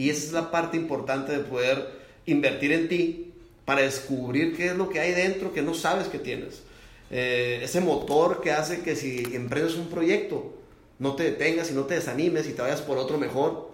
Y 0.00 0.08
esa 0.08 0.24
es 0.24 0.32
la 0.32 0.50
parte 0.50 0.78
importante 0.78 1.30
de 1.30 1.40
poder 1.40 1.90
invertir 2.24 2.72
en 2.72 2.88
ti 2.88 3.34
para 3.66 3.82
descubrir 3.82 4.56
qué 4.56 4.68
es 4.68 4.74
lo 4.74 4.88
que 4.88 4.98
hay 4.98 5.12
dentro 5.12 5.52
que 5.52 5.60
no 5.60 5.74
sabes 5.74 6.08
que 6.08 6.18
tienes. 6.18 6.62
Eh, 7.10 7.60
ese 7.62 7.82
motor 7.82 8.40
que 8.40 8.50
hace 8.50 8.80
que 8.80 8.96
si 8.96 9.22
emprendes 9.34 9.74
un 9.74 9.90
proyecto, 9.90 10.54
no 10.98 11.16
te 11.16 11.24
detengas 11.24 11.70
y 11.70 11.74
no 11.74 11.84
te 11.84 11.96
desanimes 11.96 12.48
y 12.48 12.54
te 12.54 12.62
vayas 12.62 12.80
por 12.80 12.96
otro 12.96 13.18
mejor. 13.18 13.72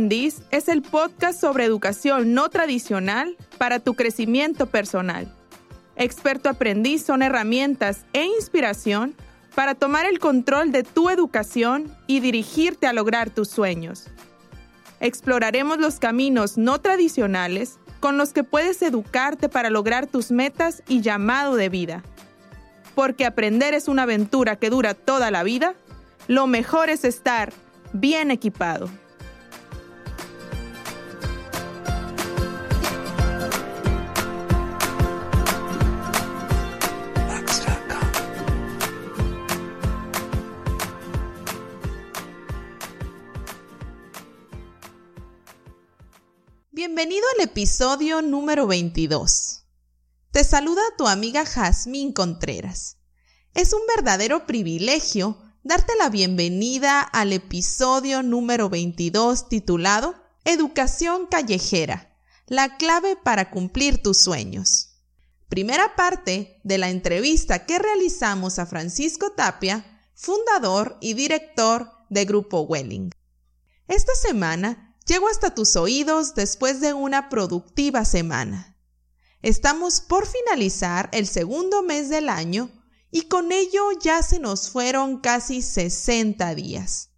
Aprendiz 0.00 0.40
es 0.50 0.68
el 0.68 0.80
podcast 0.80 1.38
sobre 1.38 1.66
educación 1.66 2.32
no 2.32 2.48
tradicional 2.48 3.36
para 3.58 3.80
tu 3.80 3.92
crecimiento 3.92 4.64
personal. 4.64 5.30
Experto 5.94 6.48
Aprendiz 6.48 7.04
son 7.04 7.20
herramientas 7.20 8.06
e 8.14 8.24
inspiración 8.24 9.14
para 9.54 9.74
tomar 9.74 10.06
el 10.06 10.18
control 10.18 10.72
de 10.72 10.84
tu 10.84 11.10
educación 11.10 11.94
y 12.06 12.20
dirigirte 12.20 12.86
a 12.86 12.94
lograr 12.94 13.28
tus 13.28 13.50
sueños. 13.50 14.06
Exploraremos 15.00 15.76
los 15.76 15.98
caminos 15.98 16.56
no 16.56 16.80
tradicionales 16.80 17.78
con 18.00 18.16
los 18.16 18.32
que 18.32 18.42
puedes 18.42 18.80
educarte 18.80 19.50
para 19.50 19.68
lograr 19.68 20.06
tus 20.06 20.30
metas 20.30 20.82
y 20.88 21.02
llamado 21.02 21.56
de 21.56 21.68
vida. 21.68 22.02
Porque 22.94 23.26
aprender 23.26 23.74
es 23.74 23.86
una 23.86 24.04
aventura 24.04 24.56
que 24.56 24.70
dura 24.70 24.94
toda 24.94 25.30
la 25.30 25.42
vida, 25.42 25.74
lo 26.26 26.46
mejor 26.46 26.88
es 26.88 27.04
estar 27.04 27.52
bien 27.92 28.30
equipado. 28.30 28.88
Bienvenido 47.00 47.28
al 47.34 47.44
episodio 47.44 48.20
número 48.20 48.66
22. 48.66 49.64
Te 50.32 50.44
saluda 50.44 50.82
tu 50.98 51.08
amiga 51.08 51.46
Jazmín 51.46 52.12
Contreras. 52.12 52.98
Es 53.54 53.72
un 53.72 53.80
verdadero 53.96 54.44
privilegio 54.46 55.38
darte 55.62 55.94
la 55.98 56.10
bienvenida 56.10 57.00
al 57.00 57.32
episodio 57.32 58.22
número 58.22 58.68
22 58.68 59.48
titulado 59.48 60.14
Educación 60.44 61.26
callejera, 61.26 62.14
la 62.46 62.76
clave 62.76 63.16
para 63.16 63.50
cumplir 63.50 64.02
tus 64.02 64.18
sueños. 64.18 64.98
Primera 65.48 65.96
parte 65.96 66.60
de 66.64 66.76
la 66.76 66.90
entrevista 66.90 67.64
que 67.64 67.78
realizamos 67.78 68.58
a 68.58 68.66
Francisco 68.66 69.32
Tapia, 69.32 70.06
fundador 70.12 70.98
y 71.00 71.14
director 71.14 71.92
de 72.10 72.26
Grupo 72.26 72.60
Welling. 72.60 73.10
Esta 73.88 74.14
semana 74.14 74.89
Llego 75.10 75.26
hasta 75.26 75.56
tus 75.56 75.74
oídos 75.74 76.36
después 76.36 76.80
de 76.80 76.92
una 76.92 77.28
productiva 77.30 78.04
semana. 78.04 78.76
Estamos 79.42 80.00
por 80.00 80.24
finalizar 80.24 81.08
el 81.12 81.26
segundo 81.26 81.82
mes 81.82 82.08
del 82.10 82.28
año 82.28 82.70
y 83.10 83.22
con 83.22 83.50
ello 83.50 83.90
ya 84.00 84.22
se 84.22 84.38
nos 84.38 84.70
fueron 84.70 85.18
casi 85.18 85.62
60 85.62 86.54
días. 86.54 87.10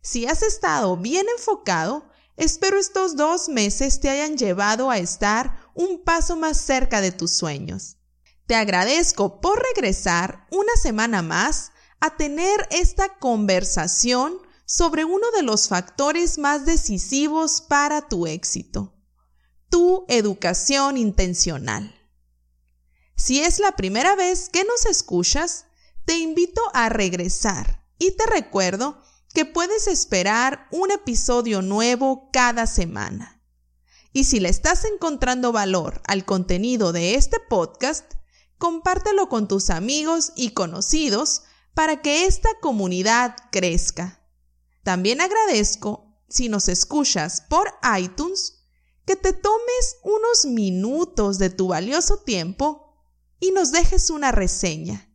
Si 0.00 0.26
has 0.26 0.42
estado 0.42 0.96
bien 0.96 1.24
enfocado, 1.38 2.10
espero 2.36 2.76
estos 2.76 3.14
dos 3.14 3.48
meses 3.48 4.00
te 4.00 4.10
hayan 4.10 4.36
llevado 4.36 4.90
a 4.90 4.98
estar 4.98 5.60
un 5.74 6.02
paso 6.02 6.34
más 6.34 6.56
cerca 6.56 7.00
de 7.00 7.12
tus 7.12 7.30
sueños. 7.30 7.98
Te 8.48 8.56
agradezco 8.56 9.40
por 9.40 9.62
regresar 9.62 10.48
una 10.50 10.74
semana 10.74 11.22
más 11.22 11.70
a 12.00 12.16
tener 12.16 12.66
esta 12.72 13.16
conversación 13.20 14.40
sobre 14.64 15.04
uno 15.04 15.30
de 15.36 15.42
los 15.42 15.68
factores 15.68 16.38
más 16.38 16.64
decisivos 16.66 17.60
para 17.60 18.08
tu 18.08 18.26
éxito, 18.26 18.94
tu 19.68 20.04
educación 20.08 20.96
intencional. 20.96 21.94
Si 23.16 23.40
es 23.40 23.58
la 23.58 23.72
primera 23.72 24.16
vez 24.16 24.48
que 24.48 24.64
nos 24.64 24.86
escuchas, 24.86 25.66
te 26.04 26.18
invito 26.18 26.60
a 26.74 26.88
regresar 26.88 27.86
y 27.98 28.16
te 28.16 28.26
recuerdo 28.26 29.00
que 29.32 29.44
puedes 29.44 29.86
esperar 29.86 30.66
un 30.70 30.90
episodio 30.90 31.62
nuevo 31.62 32.30
cada 32.32 32.66
semana. 32.66 33.40
Y 34.12 34.24
si 34.24 34.40
le 34.40 34.48
estás 34.48 34.84
encontrando 34.84 35.52
valor 35.52 36.02
al 36.06 36.24
contenido 36.24 36.92
de 36.92 37.14
este 37.14 37.40
podcast, 37.40 38.14
compártelo 38.58 39.28
con 39.28 39.48
tus 39.48 39.70
amigos 39.70 40.32
y 40.36 40.50
conocidos 40.50 41.44
para 41.74 42.02
que 42.02 42.26
esta 42.26 42.50
comunidad 42.60 43.36
crezca. 43.50 44.21
También 44.82 45.20
agradezco, 45.20 46.18
si 46.28 46.48
nos 46.48 46.68
escuchas 46.68 47.42
por 47.42 47.72
iTunes, 47.98 48.62
que 49.04 49.16
te 49.16 49.32
tomes 49.32 49.96
unos 50.02 50.44
minutos 50.46 51.38
de 51.38 51.50
tu 51.50 51.68
valioso 51.68 52.18
tiempo 52.18 53.04
y 53.40 53.50
nos 53.50 53.72
dejes 53.72 54.10
una 54.10 54.32
reseña. 54.32 55.08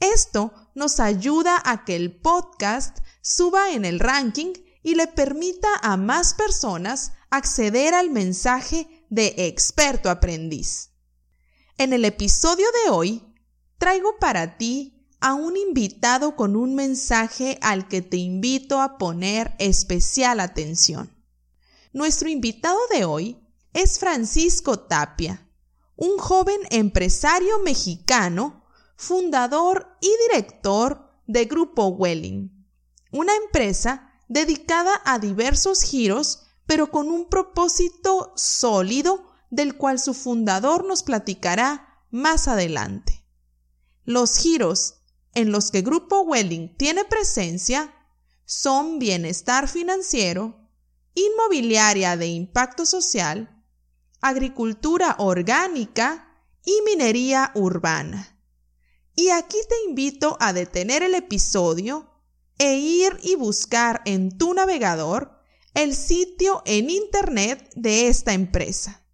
Esto 0.00 0.52
nos 0.74 1.00
ayuda 1.00 1.62
a 1.64 1.84
que 1.84 1.96
el 1.96 2.20
podcast 2.20 2.98
suba 3.20 3.72
en 3.72 3.84
el 3.84 4.00
ranking 4.00 4.52
y 4.82 4.94
le 4.94 5.06
permita 5.06 5.68
a 5.82 5.96
más 5.96 6.34
personas 6.34 7.12
acceder 7.30 7.94
al 7.94 8.10
mensaje 8.10 9.06
de 9.10 9.34
experto 9.36 10.10
aprendiz. 10.10 10.90
En 11.78 11.92
el 11.92 12.04
episodio 12.04 12.66
de 12.84 12.90
hoy, 12.90 13.34
traigo 13.78 14.18
para 14.18 14.58
ti 14.58 15.01
a 15.22 15.34
un 15.34 15.56
invitado 15.56 16.34
con 16.34 16.56
un 16.56 16.74
mensaje 16.74 17.56
al 17.62 17.86
que 17.86 18.02
te 18.02 18.16
invito 18.16 18.80
a 18.80 18.98
poner 18.98 19.54
especial 19.60 20.40
atención. 20.40 21.16
Nuestro 21.92 22.28
invitado 22.28 22.78
de 22.90 23.04
hoy 23.04 23.38
es 23.72 24.00
Francisco 24.00 24.80
Tapia, 24.80 25.48
un 25.94 26.18
joven 26.18 26.58
empresario 26.70 27.60
mexicano, 27.60 28.64
fundador 28.96 29.96
y 30.00 30.10
director 30.28 31.08
de 31.28 31.44
Grupo 31.44 31.86
Welling, 31.86 32.66
una 33.12 33.32
empresa 33.36 34.10
dedicada 34.28 35.00
a 35.04 35.20
diversos 35.20 35.82
giros, 35.82 36.46
pero 36.66 36.90
con 36.90 37.08
un 37.08 37.28
propósito 37.28 38.32
sólido 38.34 39.32
del 39.50 39.76
cual 39.76 40.00
su 40.00 40.14
fundador 40.14 40.84
nos 40.84 41.04
platicará 41.04 42.00
más 42.10 42.48
adelante. 42.48 43.24
Los 44.04 44.38
giros 44.38 45.01
en 45.34 45.52
los 45.52 45.70
que 45.70 45.82
Grupo 45.82 46.20
Welling 46.20 46.76
tiene 46.76 47.04
presencia 47.04 47.94
son 48.44 48.98
bienestar 48.98 49.68
financiero, 49.68 50.68
inmobiliaria 51.14 52.16
de 52.16 52.26
impacto 52.26 52.86
social, 52.86 53.64
agricultura 54.20 55.16
orgánica 55.18 56.28
y 56.64 56.72
minería 56.84 57.50
urbana. 57.54 58.38
Y 59.14 59.30
aquí 59.30 59.58
te 59.68 59.88
invito 59.88 60.36
a 60.40 60.52
detener 60.52 61.02
el 61.02 61.14
episodio 61.14 62.10
e 62.58 62.76
ir 62.76 63.18
y 63.22 63.34
buscar 63.34 64.02
en 64.04 64.36
tu 64.38 64.54
navegador 64.54 65.38
el 65.74 65.94
sitio 65.94 66.62
en 66.66 66.90
Internet 66.90 67.70
de 67.74 68.08
esta 68.08 68.32
empresa. 68.32 69.04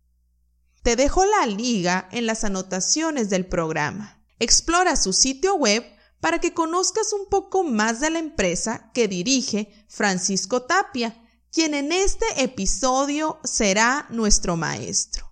Te 0.82 0.96
dejo 0.96 1.24
la 1.24 1.46
liga 1.46 2.08
en 2.12 2.26
las 2.26 2.44
anotaciones 2.44 3.30
del 3.30 3.46
programa. 3.46 4.24
Explora 4.38 4.96
su 4.96 5.12
sitio 5.12 5.54
web 5.54 5.84
para 6.20 6.40
que 6.40 6.54
conozcas 6.54 7.12
un 7.12 7.26
poco 7.26 7.64
más 7.64 8.00
de 8.00 8.10
la 8.10 8.18
empresa 8.18 8.90
que 8.92 9.08
dirige 9.08 9.72
Francisco 9.88 10.62
Tapia, 10.62 11.22
quien 11.52 11.74
en 11.74 11.92
este 11.92 12.26
episodio 12.42 13.38
será 13.44 14.06
nuestro 14.10 14.56
maestro. 14.56 15.26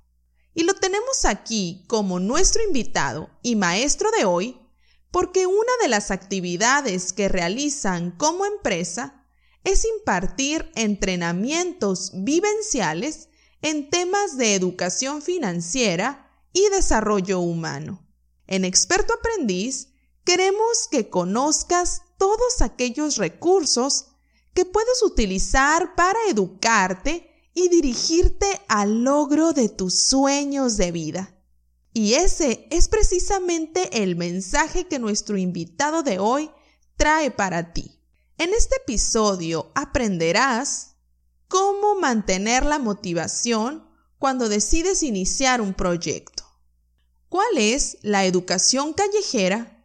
Y 0.54 0.62
lo 0.62 0.74
tenemos 0.74 1.24
aquí 1.24 1.84
como 1.88 2.18
nuestro 2.18 2.62
invitado 2.62 3.30
y 3.42 3.56
maestro 3.56 4.10
de 4.18 4.24
hoy 4.24 4.60
porque 5.10 5.46
una 5.46 5.72
de 5.80 5.88
las 5.88 6.10
actividades 6.10 7.12
que 7.12 7.28
realizan 7.28 8.10
como 8.10 8.44
empresa 8.44 9.26
es 9.64 9.84
impartir 9.98 10.70
entrenamientos 10.74 12.12
vivenciales 12.14 13.30
en 13.62 13.88
temas 13.88 14.36
de 14.36 14.54
educación 14.54 15.22
financiera 15.22 16.30
y 16.52 16.68
desarrollo 16.68 17.40
humano. 17.40 18.06
En 18.46 18.64
Experto 18.64 19.14
Aprendiz 19.14 19.88
Queremos 20.26 20.88
que 20.90 21.08
conozcas 21.08 22.02
todos 22.18 22.60
aquellos 22.60 23.16
recursos 23.16 24.06
que 24.54 24.64
puedes 24.64 25.00
utilizar 25.04 25.94
para 25.94 26.18
educarte 26.28 27.30
y 27.54 27.68
dirigirte 27.68 28.60
al 28.66 29.04
logro 29.04 29.52
de 29.52 29.68
tus 29.68 30.00
sueños 30.00 30.76
de 30.76 30.90
vida. 30.90 31.40
Y 31.92 32.14
ese 32.14 32.66
es 32.72 32.88
precisamente 32.88 34.02
el 34.02 34.16
mensaje 34.16 34.88
que 34.88 34.98
nuestro 34.98 35.38
invitado 35.38 36.02
de 36.02 36.18
hoy 36.18 36.50
trae 36.96 37.30
para 37.30 37.72
ti. 37.72 38.02
En 38.36 38.52
este 38.52 38.78
episodio 38.78 39.70
aprenderás 39.76 40.96
cómo 41.46 42.00
mantener 42.00 42.66
la 42.66 42.80
motivación 42.80 43.88
cuando 44.18 44.48
decides 44.48 45.04
iniciar 45.04 45.60
un 45.60 45.72
proyecto. 45.72 46.42
¿Cuál 47.28 47.58
es 47.58 47.98
la 48.02 48.24
educación 48.24 48.92
callejera 48.92 49.75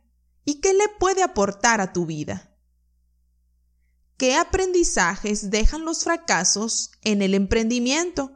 y 0.46 0.62
qué 0.62 0.74
le 0.74 0.88
puede 1.00 1.24
aportar 1.24 1.82
a 1.82 1.94
tu 1.94 2.06
vida? 2.06 2.52
¿Qué 4.18 4.36
aprendizajes 4.36 5.50
dejan 5.50 5.84
los 5.84 6.04
fracasos 6.04 6.92
en 7.02 7.22
el 7.22 7.34
emprendimiento? 7.34 8.32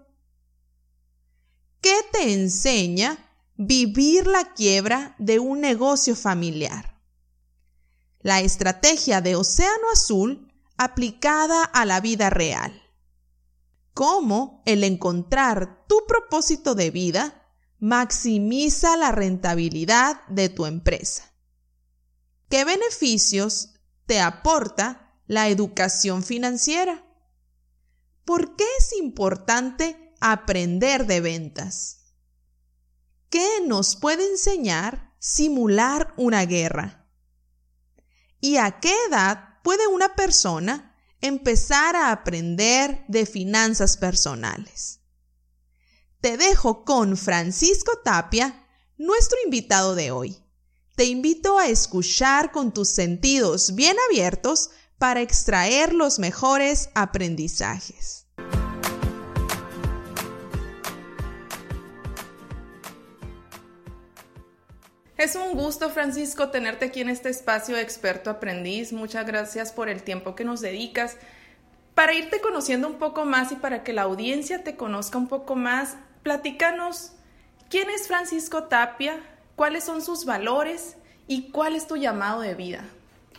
¿Qué 1.81 1.95
te 2.11 2.33
enseña 2.33 3.17
vivir 3.55 4.25
la 4.25 4.53
quiebra 4.53 5.15
de 5.19 5.37
un 5.37 5.61
negocio 5.61 6.15
familiar? 6.15 6.99
La 8.21 8.41
estrategia 8.41 9.21
de 9.21 9.35
Océano 9.35 9.91
Azul 9.93 10.51
aplicada 10.77 11.63
a 11.63 11.85
la 11.85 12.01
vida 12.01 12.31
real. 12.31 12.81
Cómo 13.93 14.63
el 14.65 14.83
encontrar 14.83 15.85
tu 15.87 16.01
propósito 16.07 16.73
de 16.73 16.89
vida 16.89 17.47
maximiza 17.77 18.97
la 18.97 19.11
rentabilidad 19.11 20.25
de 20.27 20.49
tu 20.49 20.65
empresa. 20.65 21.34
¿Qué 22.49 22.65
beneficios 22.65 23.73
te 24.05 24.19
aporta 24.19 25.19
la 25.27 25.49
educación 25.49 26.23
financiera? 26.23 27.05
¿Por 28.23 28.55
qué 28.55 28.65
es 28.79 28.93
importante 28.93 30.13
aprender 30.19 31.05
de 31.05 31.21
ventas? 31.21 32.13
¿Qué 33.29 33.47
nos 33.65 33.95
puede 33.95 34.29
enseñar 34.29 35.15
simular 35.19 36.13
una 36.17 36.45
guerra? 36.45 37.09
¿Y 38.39 38.57
a 38.57 38.79
qué 38.79 38.93
edad 39.09 39.61
puede 39.63 39.87
una 39.87 40.15
persona 40.15 40.95
empezar 41.21 41.95
a 41.95 42.11
aprender 42.11 43.03
de 43.07 43.25
finanzas 43.25 43.97
personales? 43.97 45.01
te 46.25 46.37
dejo 46.37 46.85
con 46.85 47.17
Francisco 47.17 47.99
Tapia, 48.03 48.67
nuestro 48.97 49.37
invitado 49.45 49.93
de 49.93 50.09
hoy. 50.09 50.43
Te 50.95 51.03
invito 51.03 51.59
a 51.59 51.67
escuchar 51.67 52.53
con 52.53 52.73
tus 52.73 52.87
sentidos 52.87 53.75
bien 53.75 53.97
abiertos 54.07 54.69
para 54.97 55.19
extraer 55.19 55.93
los 55.93 56.19
mejores 56.19 56.89
aprendizajes. 56.95 58.27
Es 65.17 65.35
un 65.35 65.57
gusto, 65.57 65.89
Francisco, 65.89 66.49
tenerte 66.49 66.85
aquí 66.85 67.01
en 67.01 67.09
este 67.09 67.27
espacio 67.27 67.75
de 67.75 67.81
experto 67.81 68.29
aprendiz. 68.29 68.93
Muchas 68.93 69.25
gracias 69.25 69.73
por 69.73 69.89
el 69.89 70.01
tiempo 70.01 70.33
que 70.33 70.45
nos 70.45 70.61
dedicas. 70.61 71.17
Para 71.93 72.13
irte 72.13 72.39
conociendo 72.39 72.87
un 72.87 72.99
poco 72.99 73.25
más 73.25 73.51
y 73.51 73.55
para 73.55 73.83
que 73.83 73.91
la 73.91 74.03
audiencia 74.03 74.63
te 74.63 74.77
conozca 74.77 75.17
un 75.17 75.27
poco 75.27 75.57
más, 75.57 75.97
platícanos 76.23 77.11
quién 77.69 77.89
es 77.89 78.07
Francisco 78.07 78.63
Tapia, 78.63 79.21
cuáles 79.55 79.83
son 79.83 80.01
sus 80.01 80.25
valores 80.25 80.95
y 81.27 81.49
cuál 81.51 81.75
es 81.75 81.87
tu 81.87 81.97
llamado 81.97 82.41
de 82.41 82.53
vida. 82.55 82.85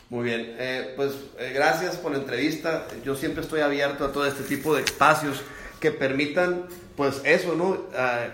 Muy 0.08 0.24
bien, 0.24 0.54
eh, 0.58 0.92
pues 0.96 1.12
eh, 1.38 1.52
gracias 1.54 1.96
por 1.96 2.12
la 2.12 2.18
entrevista. 2.18 2.86
Yo 3.04 3.16
siempre 3.16 3.42
estoy 3.42 3.60
abierto 3.60 4.04
a 4.04 4.12
todo 4.12 4.26
este 4.26 4.44
tipo 4.44 4.74
de 4.74 4.82
espacios 4.82 5.42
que 5.80 5.90
permitan, 5.90 6.66
pues 6.96 7.20
eso, 7.24 7.54
¿no? 7.54 7.86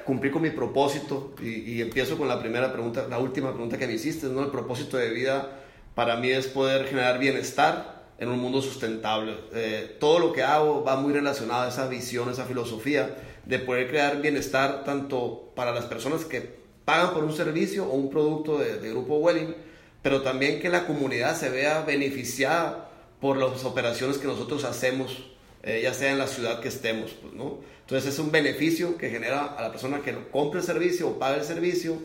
cumplir 0.05 0.33
con 0.33 0.43
mi 0.43 0.51
propósito. 0.51 1.35
Y, 1.41 1.81
empiezo 1.81 2.17
con 2.17 2.29
la 2.29 2.41
primera 2.41 2.73
pregunta, 2.73 3.07
la 3.09 3.19
última 3.19 3.53
pregunta 3.53 3.79
que 3.79 3.87
me 3.87 3.95
hiciste, 3.95 4.27
¿no? 4.27 4.43
El 4.43 4.51
propósito 4.51 4.97
de 4.97 5.11
vida 5.11 5.51
para 5.95 6.17
mí 6.17 6.31
es 6.31 6.47
poder 6.47 6.87
generar 6.87 7.19
bienestar 7.19 8.03
en 8.19 8.29
un 8.29 8.39
mundo 8.39 8.63
sustentable. 8.63 9.37
Eh, 9.53 9.97
todo 9.99 10.19
lo 10.19 10.33
que 10.33 10.43
hago 10.43 10.85
va 10.85 10.97
muy 10.97 11.13
relacionado 11.13 11.63
a 11.63 11.69
esa 11.69 11.89
visión, 11.89 12.31
esa 12.31 12.45
filosofía 12.45 13.17
de 13.45 13.59
poder 13.59 13.89
crear 13.89 14.21
bienestar 14.21 14.85
tanto 14.85 15.53
para 15.57 15.73
las 15.73 15.87
personas 15.87 16.25
que 16.25 16.62
pagan 16.85 17.15
por 17.15 17.25
un 17.25 17.33
servicio 17.33 17.85
o 17.87 17.95
un 17.95 18.11
producto 18.11 18.59
de, 18.59 18.91
Grupo 18.91 19.17
Welling, 19.17 19.55
pero 20.03 20.23
también 20.23 20.61
que 20.61 20.69
la 20.69 20.87
comunidad 20.87 21.37
se 21.37 21.49
vea 21.49 21.83
beneficiada 21.83 22.91
por 23.21 23.37
las 23.37 23.65
operaciones 23.65 24.19
que 24.19 24.27
nosotros 24.27 24.65
hacemos, 24.65 25.25
eh, 25.63 25.81
ya 25.83 25.95
sea 25.95 26.11
en 26.11 26.19
la 26.19 26.27
ciudad 26.27 26.61
que 26.61 26.69
estemos. 26.69 27.13
Pues, 27.13 27.35
¿no? 27.35 27.59
Entonces 27.81 28.13
es 28.13 28.19
un 28.19 28.31
beneficio 28.31 28.97
que 28.97 29.11
genera 29.11 29.45
a 29.45 29.63
la 29.63 29.71
persona 29.71 30.01
que 30.01 30.17
compre 30.31 30.61
el 30.61 30.67
servicio 30.67 31.09
o 31.09 31.19
paga 31.19 31.37
el 31.37 31.45
servicio 31.45 31.99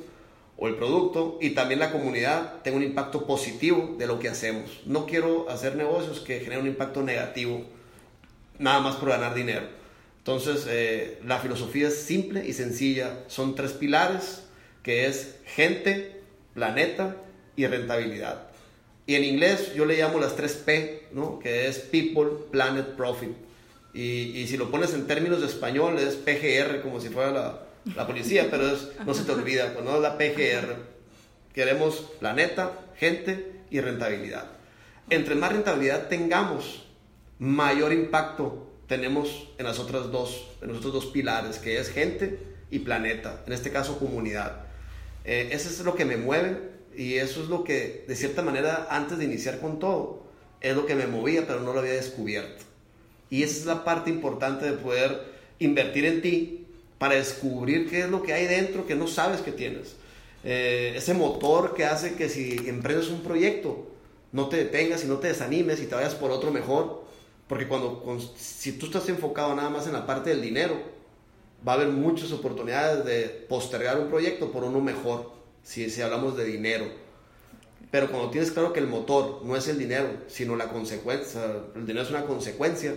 o 0.57 0.67
el 0.67 0.75
producto 0.75 1.37
y 1.39 1.51
también 1.51 1.79
la 1.79 1.91
comunidad 1.91 2.61
tenga 2.63 2.77
un 2.77 2.83
impacto 2.83 3.25
positivo 3.25 3.95
de 3.97 4.07
lo 4.07 4.19
que 4.19 4.29
hacemos. 4.29 4.81
No 4.85 5.05
quiero 5.05 5.49
hacer 5.49 5.75
negocios 5.75 6.19
que 6.19 6.39
generen 6.39 6.61
un 6.61 6.67
impacto 6.67 7.03
negativo 7.03 7.63
nada 8.59 8.79
más 8.79 8.95
por 8.95 9.09
ganar 9.09 9.33
dinero. 9.33 9.67
Entonces, 10.17 10.65
eh, 10.67 11.19
la 11.25 11.39
filosofía 11.39 11.87
es 11.87 12.01
simple 12.01 12.45
y 12.45 12.53
sencilla. 12.53 13.19
Son 13.27 13.55
tres 13.55 13.71
pilares, 13.71 14.43
que 14.87 15.05
es 15.05 15.35
gente, 15.45 16.21
planeta 16.53 17.17
y 17.57 17.67
rentabilidad. 17.67 18.43
Y 19.05 19.15
en 19.15 19.25
inglés 19.25 19.73
yo 19.75 19.83
le 19.83 19.97
llamo 19.97 20.17
las 20.17 20.37
tres 20.37 20.53
P, 20.53 21.07
¿no? 21.11 21.39
que 21.39 21.67
es 21.67 21.79
People, 21.79 22.45
Planet, 22.51 22.95
Profit. 22.95 23.33
Y, 23.93 24.31
y, 24.39 24.47
si 24.47 24.55
lo 24.55 24.71
pones 24.71 24.93
en 24.93 25.05
términos 25.05 25.41
de 25.41 25.47
español 25.47 25.99
es 25.99 26.15
PGR, 26.15 26.79
como 26.81 27.01
si 27.01 27.09
fuera 27.09 27.31
la, 27.31 27.63
la 27.97 28.07
policía, 28.07 28.47
pero 28.49 28.63
no 29.05 29.13
se 29.13 29.25
te 29.25 29.31
olvida, 29.33 29.73
pues 29.73 29.83
no 29.83 29.97
es 29.97 30.01
la 30.01 30.17
PGR. 30.17 30.77
Queremos 31.53 32.09
planeta, 32.21 32.71
gente 32.95 33.63
y 33.69 33.81
rentabilidad. 33.81 34.45
Entre 35.09 35.35
más 35.35 35.51
rentabilidad 35.51 36.07
tengamos, 36.07 36.85
mayor 37.39 37.91
impacto 37.91 38.71
tenemos 38.87 39.49
en 39.57 39.65
las 39.65 39.79
otras 39.79 40.13
dos, 40.13 40.47
en 40.61 40.69
los 40.69 40.77
otros 40.77 40.93
dos 40.93 41.05
pilares, 41.07 41.57
que 41.57 41.77
es 41.77 41.89
gente 41.89 42.39
y 42.71 42.79
planeta, 42.79 43.43
en 43.45 43.51
este 43.51 43.69
caso 43.69 43.99
comunidad. 43.99 44.66
Eh, 45.27 45.49
eso 45.51 45.69
es 45.69 45.79
lo 45.81 45.93
que 45.93 46.05
me 46.05 46.17
mueve 46.17 46.57
y 46.95 47.15
eso 47.15 47.43
es 47.43 47.49
lo 47.49 47.63
que, 47.63 48.03
de 48.07 48.15
cierta 48.15 48.41
manera, 48.41 48.87
antes 48.89 49.19
de 49.19 49.25
iniciar 49.25 49.59
con 49.59 49.77
todo, 49.77 50.23
es 50.59 50.75
lo 50.75 50.87
que 50.87 50.95
me 50.95 51.05
movía, 51.05 51.45
pero 51.45 51.59
no 51.59 51.73
lo 51.73 51.79
había 51.79 51.93
descubierto. 51.93 52.63
Y 53.29 53.43
esa 53.43 53.59
es 53.59 53.65
la 53.67 53.83
parte 53.83 54.09
importante 54.09 54.65
de 54.65 54.73
poder 54.73 55.21
invertir 55.59 56.05
en 56.05 56.21
ti 56.23 56.65
para 56.97 57.15
descubrir 57.15 57.87
qué 57.87 57.99
es 57.99 58.09
lo 58.09 58.23
que 58.23 58.33
hay 58.33 58.47
dentro 58.47 58.87
que 58.87 58.95
no 58.95 59.05
sabes 59.05 59.41
que 59.41 59.51
tienes. 59.51 59.95
Eh, 60.43 60.93
ese 60.95 61.13
motor 61.13 61.75
que 61.75 61.85
hace 61.85 62.15
que 62.15 62.29
si 62.29 62.55
emprendes 62.67 63.09
un 63.09 63.21
proyecto, 63.21 63.87
no 64.31 64.49
te 64.49 64.57
detengas 64.57 65.03
y 65.03 65.07
no 65.07 65.17
te 65.17 65.27
desanimes 65.27 65.79
y 65.79 65.85
te 65.85 65.93
vayas 65.93 66.15
por 66.15 66.31
otro 66.31 66.49
mejor 66.49 67.05
porque 67.47 67.67
cuando, 67.67 68.03
si 68.37 68.73
tú 68.73 68.87
estás 68.87 69.07
enfocado 69.09 69.55
nada 69.55 69.69
más 69.69 69.87
en 69.87 69.93
la 69.93 70.05
parte 70.05 70.29
del 70.31 70.41
dinero, 70.41 70.77
va 71.65 71.73
a 71.73 71.75
haber 71.75 71.89
muchas 71.89 72.31
oportunidades 72.31 73.05
de 73.05 73.45
postergar 73.47 73.99
un 73.99 74.09
proyecto 74.09 74.51
por 74.51 74.63
uno 74.63 74.79
mejor, 74.81 75.31
si, 75.63 75.89
si 75.89 76.01
hablamos 76.01 76.35
de 76.37 76.45
dinero. 76.45 76.85
Pero 77.91 78.09
cuando 78.11 78.29
tienes 78.29 78.51
claro 78.51 78.73
que 78.73 78.79
el 78.79 78.87
motor 78.87 79.41
no 79.43 79.55
es 79.55 79.67
el 79.67 79.79
dinero, 79.79 80.09
sino 80.27 80.55
la 80.55 80.69
consecuencia, 80.69 81.41
el 81.75 81.85
dinero 81.85 82.03
es 82.03 82.09
una 82.09 82.25
consecuencia, 82.25 82.95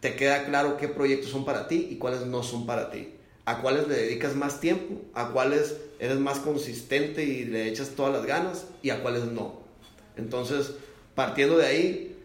te 0.00 0.16
queda 0.16 0.46
claro 0.46 0.76
qué 0.76 0.88
proyectos 0.88 1.30
son 1.30 1.44
para 1.44 1.68
ti 1.68 1.88
y 1.90 1.96
cuáles 1.96 2.22
no 2.22 2.42
son 2.42 2.66
para 2.66 2.90
ti. 2.90 3.14
A 3.44 3.62
cuáles 3.62 3.88
le 3.88 3.94
dedicas 3.94 4.34
más 4.34 4.60
tiempo, 4.60 5.00
a 5.14 5.30
cuáles 5.30 5.76
eres 5.98 6.18
más 6.18 6.38
consistente 6.38 7.24
y 7.24 7.44
le 7.44 7.68
echas 7.68 7.90
todas 7.90 8.12
las 8.12 8.26
ganas 8.26 8.66
y 8.82 8.90
a 8.90 9.02
cuáles 9.02 9.24
no. 9.24 9.60
Entonces, 10.16 10.72
partiendo 11.14 11.58
de 11.58 11.66
ahí, 11.66 12.16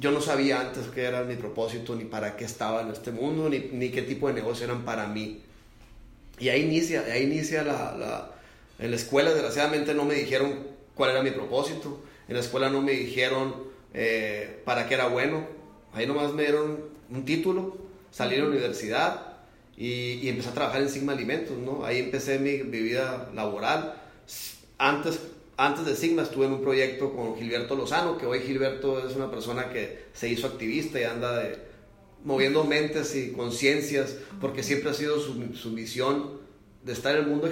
yo 0.00 0.10
no 0.10 0.22
sabía 0.22 0.60
antes 0.60 0.86
qué 0.86 1.04
era 1.04 1.24
mi 1.24 1.36
propósito, 1.36 1.94
ni 1.94 2.06
para 2.06 2.34
qué 2.34 2.46
estaba 2.46 2.80
en 2.80 2.88
este 2.90 3.12
mundo, 3.12 3.50
ni, 3.50 3.58
ni 3.72 3.90
qué 3.90 4.00
tipo 4.00 4.28
de 4.28 4.34
negocio 4.34 4.64
eran 4.64 4.84
para 4.84 5.06
mí. 5.06 5.42
Y 6.38 6.48
ahí 6.48 6.62
inicia, 6.62 7.02
ahí 7.02 7.24
inicia 7.24 7.62
la, 7.62 7.94
la, 7.96 8.30
En 8.78 8.90
la 8.90 8.96
escuela, 8.96 9.30
desgraciadamente, 9.30 9.92
no 9.92 10.06
me 10.06 10.14
dijeron 10.14 10.66
cuál 10.94 11.10
era 11.10 11.22
mi 11.22 11.32
propósito. 11.32 12.02
En 12.28 12.34
la 12.34 12.40
escuela 12.40 12.70
no 12.70 12.80
me 12.80 12.92
dijeron 12.92 13.54
eh, 13.92 14.62
para 14.64 14.88
qué 14.88 14.94
era 14.94 15.08
bueno. 15.08 15.46
Ahí 15.92 16.06
nomás 16.06 16.32
me 16.32 16.44
dieron 16.44 16.80
un 17.10 17.24
título, 17.26 17.76
salí 18.10 18.36
de 18.36 18.42
la 18.42 18.48
universidad 18.48 19.36
y, 19.76 20.14
y, 20.22 20.28
empecé 20.30 20.48
a 20.48 20.54
trabajar 20.54 20.80
en 20.80 20.88
Sigma 20.88 21.12
Alimentos, 21.12 21.58
¿no? 21.58 21.84
Ahí 21.84 21.98
empecé 21.98 22.38
mi, 22.38 22.58
mi 22.58 22.80
vida 22.80 23.28
laboral. 23.34 24.00
Antes 24.78 25.20
antes 25.60 25.84
de 25.84 25.94
Sigma 25.94 26.22
estuve 26.22 26.46
en 26.46 26.54
un 26.54 26.62
proyecto 26.62 27.12
con 27.12 27.36
Gilberto 27.36 27.76
Lozano, 27.76 28.16
que 28.16 28.24
hoy 28.24 28.40
Gilberto 28.40 29.06
es 29.06 29.14
una 29.14 29.30
persona 29.30 29.70
que 29.70 30.04
se 30.14 30.26
hizo 30.26 30.46
activista 30.46 30.98
y 30.98 31.04
anda 31.04 31.38
de, 31.38 31.58
moviendo 32.24 32.64
mentes 32.64 33.14
y 33.14 33.32
conciencias, 33.32 34.16
porque 34.40 34.62
siempre 34.62 34.88
ha 34.88 34.94
sido 34.94 35.20
su, 35.20 35.54
su, 35.54 35.70
misión 35.72 36.40
de 36.82 36.94
estar 36.94 37.14
en 37.14 37.24
el 37.24 37.26
mundo 37.28 37.50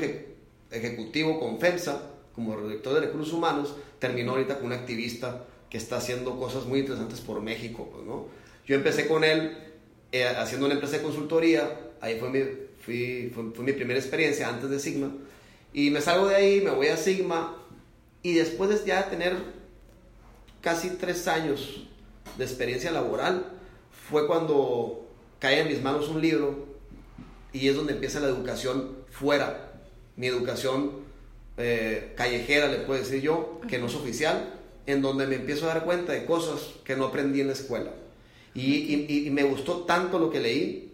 ejecutivo 0.71 1.38
con 1.38 1.61
FEMSA, 1.61 2.00
como 2.35 2.59
director 2.62 2.95
de 2.95 3.00
recursos 3.00 3.35
humanos, 3.35 3.75
terminó 3.99 4.33
ahorita 4.33 4.57
con 4.57 4.69
un 4.69 4.73
activista 4.73 5.45
que 5.69 5.77
está 5.77 5.99
haciendo 5.99 6.38
cosas 6.38 6.65
muy 6.65 6.81
interesantes 6.81 7.21
por 7.21 7.43
México. 7.43 7.91
Pues, 7.93 8.07
¿no? 8.07 8.29
Yo 8.67 8.75
empecé 8.75 9.07
con 9.07 9.23
él 9.23 9.55
eh, 10.12 10.25
haciendo 10.25 10.65
una 10.65 10.77
empresa 10.77 10.97
de 10.97 11.03
consultoría, 11.03 11.79
ahí 12.00 12.19
fue 12.19 12.31
mi, 12.31 12.41
fui, 12.81 13.31
fue, 13.35 13.50
fue 13.55 13.65
mi 13.67 13.73
primera 13.73 14.00
experiencia 14.00 14.49
antes 14.49 14.71
de 14.71 14.79
Sigma, 14.79 15.12
y 15.75 15.91
me 15.91 16.00
salgo 16.00 16.29
de 16.29 16.37
ahí, 16.37 16.62
me 16.62 16.71
voy 16.71 16.87
a 16.87 16.97
Sigma, 16.97 17.58
y 18.23 18.35
después 18.35 18.71
de 18.71 18.87
ya 18.87 19.09
tener 19.09 19.37
casi 20.61 20.91
tres 20.91 21.29
años 21.29 21.87
de 22.37 22.45
experiencia 22.45 22.91
laboral, 22.91 23.53
fue 24.09 24.27
cuando 24.27 25.07
cae 25.39 25.61
en 25.61 25.69
mis 25.69 25.83
manos 25.83 26.09
un 26.09 26.21
libro 26.21 26.67
y 27.53 27.69
es 27.69 27.77
donde 27.77 27.95
empieza 27.95 28.21
la 28.21 28.29
educación 28.29 28.97
fuera, 29.11 29.73
mi 30.17 30.27
educación 30.27 30.93
eh, 31.57 32.13
callejera, 32.17 32.69
le 32.69 32.79
puedo 32.79 33.01
decir 33.01 33.21
yo, 33.21 33.61
que 33.69 33.79
no 33.79 33.87
es 33.87 33.95
oficial, 33.95 34.55
en 34.87 35.03
donde 35.03 35.27
me 35.27 35.37
empiezo 35.37 35.67
a 35.67 35.75
dar 35.75 35.85
cuenta 35.85 36.13
de 36.13 36.25
cosas 36.25 36.61
que 36.85 36.97
no 36.97 37.07
aprendí 37.07 37.41
en 37.41 37.49
la 37.49 37.53
escuela. 37.53 37.91
Y, 38.55 39.27
y, 39.27 39.31
me 39.31 39.45
gustó 39.45 39.85
tanto 39.85 40.19
lo 40.19 40.31
que 40.31 40.41
leí, 40.41 40.93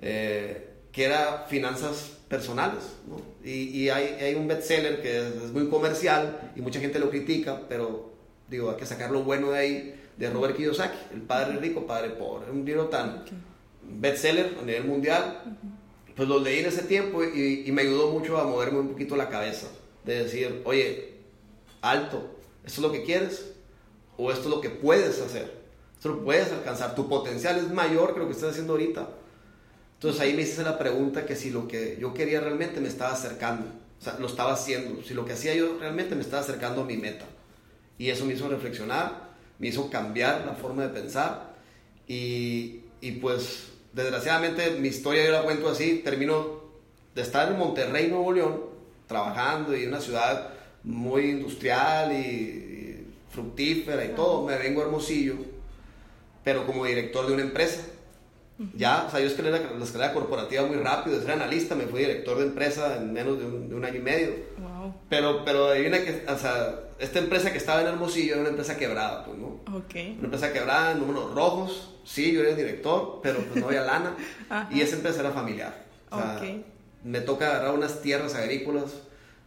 eh, 0.00 0.68
que 0.92 1.04
era 1.04 1.46
finanzas 1.48 2.17
personales. 2.28 2.96
¿no? 3.08 3.20
Y, 3.44 3.84
y 3.84 3.90
hay, 3.90 4.16
hay, 4.20 4.34
un 4.34 4.46
bestseller 4.46 5.02
que 5.02 5.28
es, 5.28 5.52
muy 5.52 5.68
comercial 5.68 6.52
y 6.54 6.60
mucha 6.60 6.80
gente 6.80 6.98
lo 6.98 7.10
critica, 7.10 7.62
pero 7.68 8.12
digo, 8.48 8.70
hay 8.70 8.76
que 8.76 8.86
sacar 8.86 9.10
lo 9.10 9.22
bueno 9.22 9.50
de 9.50 9.58
ahí, 9.58 10.00
de 10.16 10.30
Robert 10.30 10.56
Kiyosaki, 10.56 10.98
El 11.14 11.22
Padre 11.22 11.58
Rico, 11.58 11.86
Padre 11.86 12.10
Pobre. 12.10 12.50
Un 12.50 12.64
libro 12.64 12.86
tan 12.86 13.24
bestseller 13.82 14.56
a 14.60 14.64
nivel 14.64 14.84
mundial. 14.84 15.56
Pues 16.16 16.28
lo 16.28 16.40
leí 16.40 16.58
en 16.58 16.66
ese 16.66 16.82
tiempo 16.82 17.22
y, 17.22 17.62
y 17.64 17.70
me 17.70 17.82
ayudó 17.82 18.10
mucho 18.10 18.38
a 18.38 18.44
moverme 18.44 18.80
un 18.80 18.88
poquito 18.88 19.16
la 19.16 19.28
cabeza. 19.28 19.68
De 20.04 20.24
decir, 20.24 20.62
oye, 20.64 21.14
alto, 21.80 22.38
¿esto 22.64 22.80
es 22.80 22.86
lo 22.86 22.92
que 22.92 23.04
quieres? 23.04 23.52
¿O 24.16 24.32
esto 24.32 24.48
es 24.48 24.50
lo 24.50 24.60
que 24.60 24.70
puedes 24.70 25.20
hacer? 25.20 25.58
Esto 25.96 26.08
lo 26.08 26.24
puedes 26.24 26.50
alcanzar. 26.50 26.94
Tu 26.94 27.08
potencial 27.08 27.56
es 27.58 27.70
mayor 27.70 28.14
que 28.14 28.20
lo 28.20 28.26
que 28.26 28.32
estás 28.32 28.50
haciendo 28.50 28.72
ahorita. 28.72 29.08
Entonces 29.98 30.20
ahí 30.20 30.32
me 30.32 30.42
hice 30.42 30.62
la 30.62 30.78
pregunta 30.78 31.26
que 31.26 31.34
si 31.34 31.50
lo 31.50 31.66
que 31.66 31.98
yo 32.00 32.14
quería 32.14 32.40
realmente 32.40 32.80
me 32.80 32.86
estaba 32.86 33.12
acercando, 33.12 33.66
o 34.00 34.04
sea, 34.04 34.16
lo 34.20 34.28
estaba 34.28 34.52
haciendo, 34.52 35.02
si 35.02 35.12
lo 35.12 35.24
que 35.24 35.32
hacía 35.32 35.56
yo 35.56 35.76
realmente 35.80 36.14
me 36.14 36.22
estaba 36.22 36.40
acercando 36.40 36.82
a 36.82 36.84
mi 36.84 36.96
meta. 36.96 37.24
Y 37.98 38.10
eso 38.10 38.24
me 38.24 38.34
hizo 38.34 38.48
reflexionar, 38.48 39.30
me 39.58 39.66
hizo 39.66 39.90
cambiar 39.90 40.44
la 40.46 40.54
forma 40.54 40.84
de 40.84 40.88
pensar. 40.90 41.54
Y, 42.06 42.82
y 43.00 43.12
pues 43.20 43.70
desgraciadamente 43.92 44.70
mi 44.78 44.86
historia 44.86 45.24
yo 45.24 45.32
la 45.32 45.42
cuento 45.42 45.68
así, 45.68 46.00
termino 46.04 46.62
de 47.16 47.22
estar 47.22 47.50
en 47.50 47.58
Monterrey, 47.58 48.06
Nuevo 48.06 48.32
León, 48.32 48.60
trabajando 49.08 49.76
y 49.76 49.82
en 49.82 49.88
una 49.88 50.00
ciudad 50.00 50.50
muy 50.84 51.30
industrial 51.30 52.12
y, 52.12 53.04
fructífera 53.30 54.04
y 54.04 54.08
todo, 54.08 54.46
me 54.46 54.56
vengo 54.56 54.80
a 54.80 54.84
Hermosillo, 54.84 55.34
pero 56.42 56.66
como 56.66 56.84
director 56.84 57.26
de 57.26 57.34
una 57.34 57.42
empresa 57.42 57.82
ya, 58.74 59.04
o 59.06 59.10
sea, 59.10 59.20
yo 59.20 59.26
escalé 59.26 59.52
la, 59.52 59.60
la, 59.60 59.84
escalera 59.84 60.12
corporativa 60.12 60.66
muy 60.66 60.76
rápido, 60.76 61.16
de 61.16 61.22
ser 61.22 61.32
analista, 61.32 61.76
me 61.76 61.86
fui 61.86 62.00
director 62.00 62.38
de 62.38 62.44
empresa 62.44 62.96
en 62.96 63.12
menos 63.12 63.38
de 63.38 63.44
un, 63.46 63.84
año 63.84 63.96
y 63.96 64.02
medio. 64.02 64.30
Wow. 64.58 64.94
Pero, 65.08 65.44
pero 65.44 65.66
adivina 65.68 65.98
que, 65.98 66.24
o 66.28 66.36
sea, 66.36 66.80
esta 66.98 67.20
empresa 67.20 67.52
que 67.52 67.58
estaba 67.58 67.82
en 67.82 67.86
Hermosillo 67.86 68.32
era 68.32 68.40
una 68.40 68.50
empresa 68.50 68.76
quebrada, 68.76 69.24
pues, 69.24 69.38
¿no? 69.38 69.60
Ok. 69.76 69.94
Una 69.94 70.24
empresa 70.24 70.52
quebrada, 70.52 70.94
números 70.94 71.32
rojos, 71.34 71.94
sí, 72.04 72.32
yo 72.32 72.40
era 72.40 72.50
el 72.50 72.56
director, 72.56 73.20
pero 73.22 73.38
pues 73.38 73.60
no 73.60 73.68
había 73.68 73.82
lana. 73.82 74.16
y 74.70 74.80
esa 74.80 74.96
empresa 74.96 75.20
era 75.20 75.30
familiar. 75.30 75.84
O 76.10 76.16
sea, 76.16 76.40
me 77.04 77.20
toca 77.20 77.48
agarrar 77.48 77.74
unas 77.74 78.02
tierras 78.02 78.34
agrícolas 78.34 79.02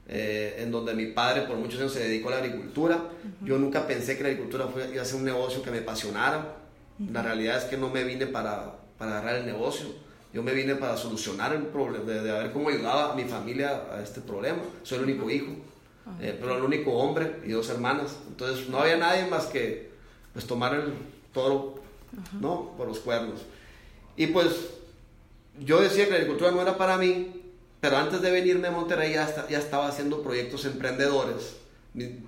eh, 0.07 0.55
en 0.59 0.71
donde 0.71 0.93
mi 0.93 1.07
padre 1.07 1.41
por 1.41 1.57
muchos 1.57 1.79
años 1.79 1.93
se 1.93 1.99
dedicó 1.99 2.29
a 2.29 2.31
la 2.31 2.37
agricultura. 2.37 3.09
Yo 3.41 3.57
nunca 3.57 3.87
pensé 3.87 4.15
que 4.15 4.23
la 4.23 4.29
agricultura 4.29 4.67
iba 4.93 5.01
a 5.01 5.05
ser 5.05 5.17
un 5.17 5.25
negocio 5.25 5.61
que 5.61 5.71
me 5.71 5.79
apasionara. 5.79 6.57
La 7.11 7.23
realidad 7.23 7.57
es 7.57 7.63
que 7.63 7.77
no 7.77 7.89
me 7.89 8.03
vine 8.03 8.27
para 8.27 8.80
para 9.01 9.17
agarrar 9.17 9.37
el 9.37 9.47
negocio. 9.47 9.87
Yo 10.31 10.43
me 10.43 10.53
vine 10.53 10.75
para 10.75 10.95
solucionar 10.95 11.53
el 11.53 11.63
problema, 11.63 12.05
de, 12.05 12.21
ver 12.21 12.51
cómo 12.51 12.69
ayudaba 12.69 13.13
a 13.13 13.15
mi 13.15 13.23
familia 13.23 13.83
a 13.91 13.99
este 13.99 14.21
problema. 14.21 14.59
Soy 14.83 14.99
el 14.99 15.05
único 15.05 15.27
hijo, 15.27 15.53
eh, 16.21 16.37
pero 16.39 16.55
el 16.55 16.63
único 16.63 16.91
hombre 16.93 17.37
y 17.43 17.49
dos 17.49 17.67
hermanas. 17.69 18.15
Entonces 18.27 18.69
no 18.69 18.77
había 18.77 18.97
nadie 18.97 19.25
más 19.25 19.47
que 19.47 19.89
pues, 20.33 20.45
tomar 20.45 20.75
el 20.75 20.93
toro 21.33 21.79
¿no? 22.39 22.75
por 22.77 22.89
los 22.89 22.99
cuernos. 22.99 23.41
Y 24.15 24.27
pues 24.27 24.69
yo 25.59 25.81
decía 25.81 26.05
que 26.05 26.11
la 26.11 26.17
agricultura 26.17 26.51
no 26.51 26.61
era 26.61 26.77
para 26.77 26.95
mí, 26.99 27.41
pero 27.79 27.97
antes 27.97 28.21
de 28.21 28.29
venirme 28.29 28.67
a 28.67 28.71
Monterrey 28.71 29.13
ya, 29.13 29.47
ya 29.49 29.57
estaba 29.57 29.87
haciendo 29.87 30.21
proyectos 30.21 30.65
emprendedores. 30.65 31.55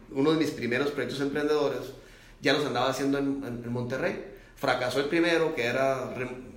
uno 0.10 0.32
de 0.32 0.38
mis 0.40 0.50
primeros 0.50 0.90
proyectos 0.90 1.22
emprendedores 1.22 1.82
ya 2.42 2.54
los 2.54 2.66
andaba 2.66 2.90
haciendo 2.90 3.20
en, 3.20 3.44
en 3.64 3.72
Monterrey. 3.72 4.32
Fracasó 4.56 5.02
el 5.02 5.06
primero, 5.06 5.54
que 5.54 5.66
era 5.66 6.14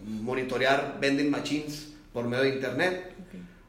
monitorear 0.06 0.98
vending 1.00 1.30
machines 1.30 1.92
por 2.12 2.26
medio 2.26 2.44
de 2.44 2.50
internet. 2.50 3.12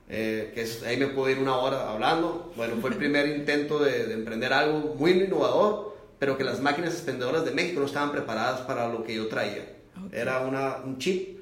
Eh, 0.10 0.54
que 0.56 0.88
ahí 0.88 0.96
me 0.96 1.08
puedo 1.08 1.30
ir 1.30 1.40
una 1.40 1.58
hora 1.58 1.90
hablando. 1.92 2.54
Bueno, 2.56 2.76
fue 2.80 2.92
el 2.92 2.96
primer 3.04 3.28
intento 3.28 3.80
de, 3.80 4.14
emprender 4.14 4.54
algo 4.54 4.96
muy 4.96 5.12
innovador, 5.12 5.98
pero 6.20 6.38
que 6.38 6.44
las 6.44 6.62
máquinas 6.62 6.94
expendedoras 6.94 7.44
de 7.44 7.52
México 7.52 7.80
no 7.80 7.86
estaban 7.86 8.12
preparadas 8.12 8.62
para 8.62 8.88
lo 8.88 9.04
que 9.04 9.16
yo 9.16 9.28
traía. 9.28 9.74
Era 10.12 10.42
una, 10.42 10.78
un 10.78 11.00
chip 11.00 11.40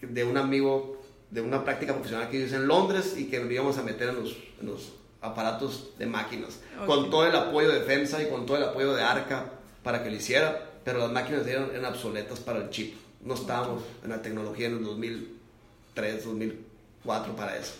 de 0.00 0.24
un 0.24 0.38
amigo 0.38 1.00
de 1.30 1.42
una 1.42 1.62
práctica 1.62 1.92
profesional 1.92 2.28
que 2.28 2.38
hice 2.38 2.56
en 2.56 2.66
Londres 2.66 3.14
y 3.16 3.26
que 3.26 3.36
íbamos 3.36 3.78
a 3.78 3.82
meter 3.82 4.08
en 4.08 4.16
los, 4.16 4.36
en 4.60 4.66
los 4.66 4.92
aparatos 5.20 5.90
de 5.98 6.06
máquinas, 6.06 6.58
con 6.86 7.10
todo 7.10 7.26
el 7.26 7.36
apoyo 7.36 7.70
de 7.70 7.82
FEMSA 7.82 8.22
y 8.22 8.26
con 8.26 8.46
todo 8.46 8.56
el 8.56 8.64
apoyo 8.64 8.94
de 8.94 9.02
ARCA 9.02 9.52
para 9.84 10.02
que 10.02 10.10
lo 10.10 10.16
hiciera, 10.16 10.70
pero 10.82 10.98
las 10.98 11.12
máquinas 11.12 11.46
eran, 11.46 11.70
eran 11.72 11.84
obsoletas 11.84 12.40
para 12.40 12.58
el 12.58 12.70
chip 12.70 12.96
no 13.22 13.34
estábamos 13.34 13.82
en 14.02 14.10
la 14.10 14.22
tecnología 14.22 14.66
en 14.66 14.78
el 14.78 14.84
2003, 14.84 16.24
2004 16.24 17.36
para 17.36 17.56
eso. 17.56 17.74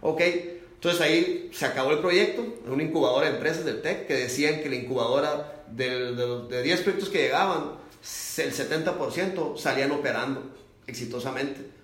Ok, 0.00 0.20
entonces 0.74 1.00
ahí 1.00 1.50
se 1.52 1.66
acabó 1.66 1.92
el 1.92 1.98
proyecto, 1.98 2.44
en 2.64 2.72
una 2.72 2.82
incubadora 2.82 3.28
de 3.28 3.34
empresas 3.34 3.64
del 3.64 3.82
TEC 3.82 4.06
que 4.06 4.14
decían 4.14 4.62
que 4.62 4.68
la 4.68 4.76
incubadora 4.76 5.64
de, 5.70 6.14
de, 6.14 6.62
10 6.62 6.80
proyectos 6.82 7.08
que 7.08 7.22
llegaban, 7.22 7.72
el 8.38 8.52
70% 8.52 9.56
salían 9.56 9.90
operando 9.90 10.42
exitosamente. 10.86 11.76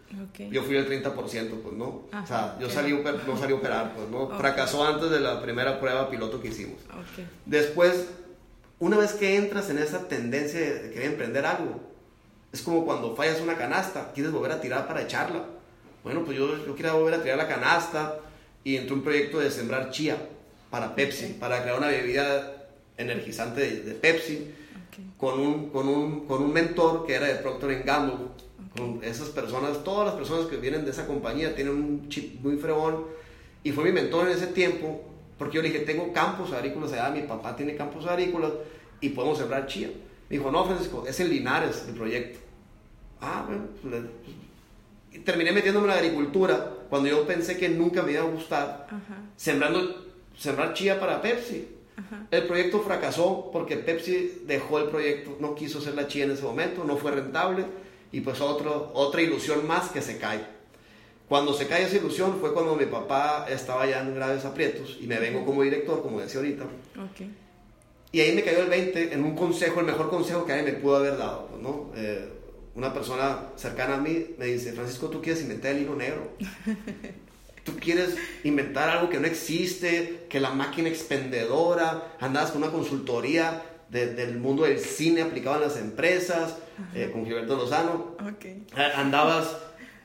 Yo 0.50 0.62
fui 0.62 0.76
el 0.76 0.86
30%, 0.86 1.14
pues 1.14 1.74
no. 1.74 1.86
o 1.86 2.26
sea, 2.26 2.58
yo 2.60 2.68
salí, 2.68 2.92
no 2.92 3.38
salí 3.38 3.54
a 3.54 3.56
operar, 3.56 3.94
pues 3.94 4.10
no. 4.10 4.28
Fracasó 4.36 4.84
antes 4.86 5.10
de 5.10 5.20
la 5.20 5.40
primera 5.40 5.80
prueba 5.80 6.10
piloto 6.10 6.40
que 6.40 6.48
hicimos. 6.48 6.76
Después, 7.46 8.08
una 8.78 8.98
vez 8.98 9.12
que 9.14 9.36
entras 9.36 9.70
en 9.70 9.78
esa 9.78 10.08
tendencia 10.08 10.60
de 10.60 10.90
querer 10.90 11.12
emprender 11.12 11.46
algo, 11.46 11.80
es 12.52 12.60
como 12.62 12.84
cuando 12.84 13.16
fallas 13.16 13.40
una 13.40 13.56
canasta, 13.56 14.12
quieres 14.12 14.32
volver 14.32 14.52
a 14.52 14.60
tirar 14.60 14.86
para 14.86 15.02
echarla. 15.02 15.44
Bueno, 16.04 16.22
pues 16.24 16.36
yo, 16.36 16.66
yo 16.66 16.74
quería 16.74 16.92
volver 16.92 17.14
a 17.14 17.22
tirar 17.22 17.38
la 17.38 17.48
canasta 17.48 18.18
y 18.62 18.76
entró 18.76 18.96
un 18.96 19.02
proyecto 19.02 19.38
de 19.38 19.50
sembrar 19.50 19.90
chía 19.90 20.16
para 20.70 20.94
Pepsi, 20.94 21.36
para 21.38 21.62
crear 21.62 21.78
una 21.78 21.88
bebida 21.88 22.66
energizante 22.98 23.60
de, 23.60 23.94
Pepsi, 23.94 24.50
con, 25.16 25.40
un, 25.40 25.70
con, 25.70 25.88
un, 25.88 26.26
con 26.26 26.42
un 26.42 26.52
mentor 26.52 27.06
que 27.06 27.14
era 27.14 27.26
de 27.26 27.36
Procter 27.36 27.82
Gamble. 27.84 28.16
Con 28.76 29.00
esas 29.02 29.28
personas, 29.28 29.84
todas 29.84 30.06
las 30.06 30.14
personas 30.14 30.46
que 30.46 30.56
vienen 30.56 30.84
de 30.84 30.92
esa 30.92 31.06
compañía 31.06 31.54
tienen 31.54 31.74
un 31.74 32.08
chip 32.08 32.40
muy 32.42 32.56
fregón. 32.56 33.04
Y 33.62 33.70
fue 33.72 33.84
mi 33.84 33.92
mentor 33.92 34.28
en 34.28 34.32
ese 34.34 34.46
tiempo, 34.48 35.02
porque 35.38 35.56
yo 35.56 35.62
le 35.62 35.70
dije, 35.70 35.84
tengo 35.84 36.12
campos 36.12 36.52
agrícolas 36.52 36.92
allá, 36.92 37.10
mi 37.10 37.22
papá 37.22 37.54
tiene 37.54 37.76
campos 37.76 38.06
agrícolas 38.06 38.52
y 39.00 39.10
podemos 39.10 39.38
sembrar 39.38 39.66
chía. 39.66 39.90
Me 40.32 40.38
dijo, 40.38 40.50
no, 40.50 40.64
Francisco, 40.64 41.04
es 41.06 41.20
el 41.20 41.28
Linares 41.28 41.84
el 41.86 41.94
proyecto. 41.94 42.38
Ah, 43.20 43.44
bueno, 43.46 43.64
pues, 43.82 44.02
y 45.12 45.18
terminé 45.18 45.52
metiéndome 45.52 45.88
en 45.88 45.90
la 45.92 45.98
agricultura 45.98 46.72
cuando 46.88 47.10
yo 47.10 47.26
pensé 47.26 47.58
que 47.58 47.68
nunca 47.68 48.02
me 48.02 48.12
iba 48.12 48.22
a 48.22 48.24
gustar, 48.24 48.86
sembrando, 49.36 50.06
sembrar 50.34 50.72
chía 50.72 50.98
para 50.98 51.20
Pepsi. 51.20 51.68
El 52.30 52.44
proyecto 52.44 52.80
fracasó 52.80 53.50
porque 53.52 53.76
Pepsi 53.76 54.44
dejó 54.46 54.78
el 54.78 54.88
proyecto, 54.88 55.36
no 55.38 55.54
quiso 55.54 55.80
hacer 55.80 55.94
la 55.96 56.06
chía 56.06 56.24
en 56.24 56.30
ese 56.30 56.44
momento, 56.44 56.82
no 56.82 56.96
fue 56.96 57.10
rentable 57.10 57.66
y 58.10 58.22
pues 58.22 58.40
otro, 58.40 58.90
otra 58.94 59.20
ilusión 59.20 59.66
más 59.66 59.90
que 59.90 60.00
se 60.00 60.16
cae. 60.16 60.46
Cuando 61.28 61.52
se 61.52 61.66
cae 61.66 61.84
esa 61.84 61.96
ilusión 61.96 62.38
fue 62.40 62.54
cuando 62.54 62.74
mi 62.74 62.86
papá 62.86 63.44
estaba 63.50 63.84
ya 63.84 64.00
en 64.00 64.14
graves 64.14 64.46
aprietos 64.46 64.96
y 64.98 65.06
me 65.06 65.18
vengo 65.18 65.44
como 65.44 65.60
director, 65.60 66.00
como 66.00 66.20
decía 66.20 66.40
ahorita. 66.40 66.64
Okay. 67.12 67.41
Y 68.12 68.20
ahí 68.20 68.34
me 68.34 68.44
cayó 68.44 68.60
el 68.60 68.68
20 68.68 69.14
en 69.14 69.24
un 69.24 69.34
consejo, 69.34 69.80
el 69.80 69.86
mejor 69.86 70.10
consejo 70.10 70.44
que 70.44 70.52
alguien 70.52 70.74
me 70.74 70.80
pudo 70.80 70.96
haber 70.96 71.16
dado, 71.16 71.46
pues, 71.48 71.62
¿no? 71.62 71.90
Eh, 71.96 72.28
una 72.74 72.92
persona 72.92 73.48
cercana 73.56 73.94
a 73.94 74.00
mí 74.00 74.34
me 74.38 74.46
dice, 74.46 74.72
Francisco, 74.72 75.08
tú 75.08 75.22
quieres 75.22 75.42
inventar 75.42 75.72
el 75.72 75.82
hilo 75.82 75.96
negro. 75.96 76.36
Tú 77.64 77.76
quieres 77.76 78.16
inventar 78.42 78.88
algo 78.88 79.08
que 79.08 79.20
no 79.20 79.26
existe, 79.28 80.26
que 80.28 80.40
la 80.40 80.50
máquina 80.50 80.88
expendedora, 80.88 82.16
andabas 82.18 82.50
con 82.50 82.62
una 82.62 82.72
consultoría 82.72 83.62
del 83.88 84.36
mundo 84.38 84.64
del 84.64 84.80
cine 84.80 85.22
aplicado 85.22 85.56
en 85.56 85.62
las 85.62 85.76
empresas, 85.76 86.56
eh, 86.92 87.10
con 87.12 87.24
Gilberto 87.24 87.54
Lozano. 87.54 88.16
Okay. 88.34 88.66
Andabas, 88.96 89.56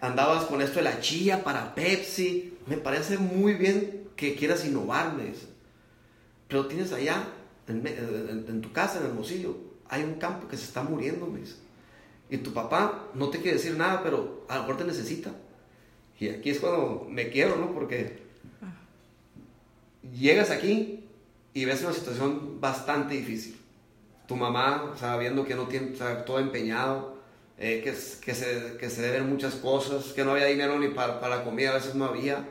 andabas 0.01 0.43
con 0.43 0.61
esto 0.61 0.75
de 0.75 0.83
la 0.83 0.99
chía 0.99 1.43
para 1.43 1.73
Pepsi. 1.73 2.57
Me 2.67 2.77
parece 2.77 3.17
muy 3.17 3.55
bien 3.55 4.03
que 4.15 4.35
quieras 4.35 4.63
innovarme. 4.63 5.33
Pero 6.47 6.67
tienes 6.67 6.93
allá 6.93 7.23
en, 7.67 8.61
tu 8.61 8.71
casa, 8.71 8.99
en 8.99 9.07
Hermosillo, 9.07 9.57
hay 9.89 10.03
un 10.03 10.15
campo 10.15 10.47
que 10.47 10.57
se 10.57 10.65
está 10.65 10.83
muriendo, 10.83 11.27
me 11.27 11.41
Y 12.29 12.37
tu 12.37 12.53
papá 12.53 13.09
no 13.13 13.29
te 13.29 13.39
quiere 13.39 13.57
decir 13.57 13.75
nada, 13.75 14.01
pero 14.03 14.45
a 14.47 14.55
lo 14.55 14.61
mejor 14.61 14.77
te 14.77 14.85
necesita. 14.85 15.31
Y 16.19 16.29
aquí 16.29 16.49
es 16.49 16.59
cuando 16.59 17.05
me 17.09 17.29
quiero, 17.29 17.57
¿no? 17.57 17.73
Porque 17.73 18.23
llegas 20.13 20.49
aquí 20.49 21.03
y 21.53 21.65
ves 21.65 21.83
una 21.83 21.93
situación 21.93 22.59
bastante 22.59 23.15
difícil. 23.15 23.57
Tu 24.27 24.35
mamá, 24.35 24.91
o 24.93 24.97
sea, 24.97 25.17
viendo 25.17 25.45
que 25.45 25.55
no 25.55 25.67
tiene, 25.67 25.93
o 25.93 25.95
sea, 25.95 26.25
todo 26.25 26.39
empeñado, 26.39 27.17
eh, 27.57 27.81
que, 27.83 27.91
que, 27.91 28.35
se, 28.35 28.77
que 28.77 28.89
se 28.89 29.01
deben 29.01 29.29
muchas 29.29 29.55
cosas, 29.55 30.13
que 30.13 30.23
no 30.23 30.31
había 30.31 30.45
dinero 30.45 30.77
ni 30.79 30.89
para, 30.89 31.19
para 31.19 31.43
comida, 31.43 31.71
a 31.71 31.75
veces 31.75 31.95
no 31.95 32.05
había. 32.05 32.45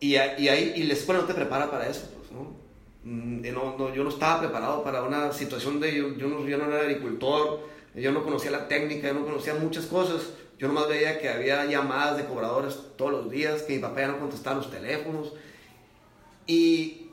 Y, 0.00 0.12
y, 0.12 0.16
ahí, 0.16 0.72
y 0.76 0.84
la 0.84 0.94
escuela 0.94 1.20
no 1.20 1.26
te 1.26 1.34
prepara 1.34 1.70
para 1.70 1.88
eso, 1.88 2.08
pues, 2.16 2.32
¿no? 2.32 2.59
Mm, 3.04 3.40
no, 3.52 3.76
no, 3.78 3.94
yo 3.94 4.04
no 4.04 4.10
estaba 4.10 4.40
preparado 4.40 4.84
para 4.84 5.02
una 5.02 5.32
situación 5.32 5.80
de 5.80 5.96
yo, 5.96 6.14
yo, 6.16 6.28
no, 6.28 6.46
yo 6.46 6.58
no 6.58 6.66
era 6.66 6.80
agricultor, 6.80 7.60
yo 7.94 8.12
no 8.12 8.22
conocía 8.22 8.50
la 8.50 8.68
técnica, 8.68 9.08
yo 9.08 9.14
no 9.14 9.24
conocía 9.24 9.54
muchas 9.54 9.86
cosas. 9.86 10.30
Yo 10.58 10.68
nomás 10.68 10.88
veía 10.88 11.18
que 11.18 11.30
había 11.30 11.64
llamadas 11.64 12.18
de 12.18 12.26
cobradores 12.26 12.78
todos 12.96 13.12
los 13.12 13.30
días, 13.30 13.62
que 13.62 13.74
mi 13.74 13.78
papá 13.78 14.00
ya 14.00 14.08
no 14.08 14.18
contestaba 14.18 14.56
los 14.56 14.70
teléfonos. 14.70 15.32
Y, 16.46 17.08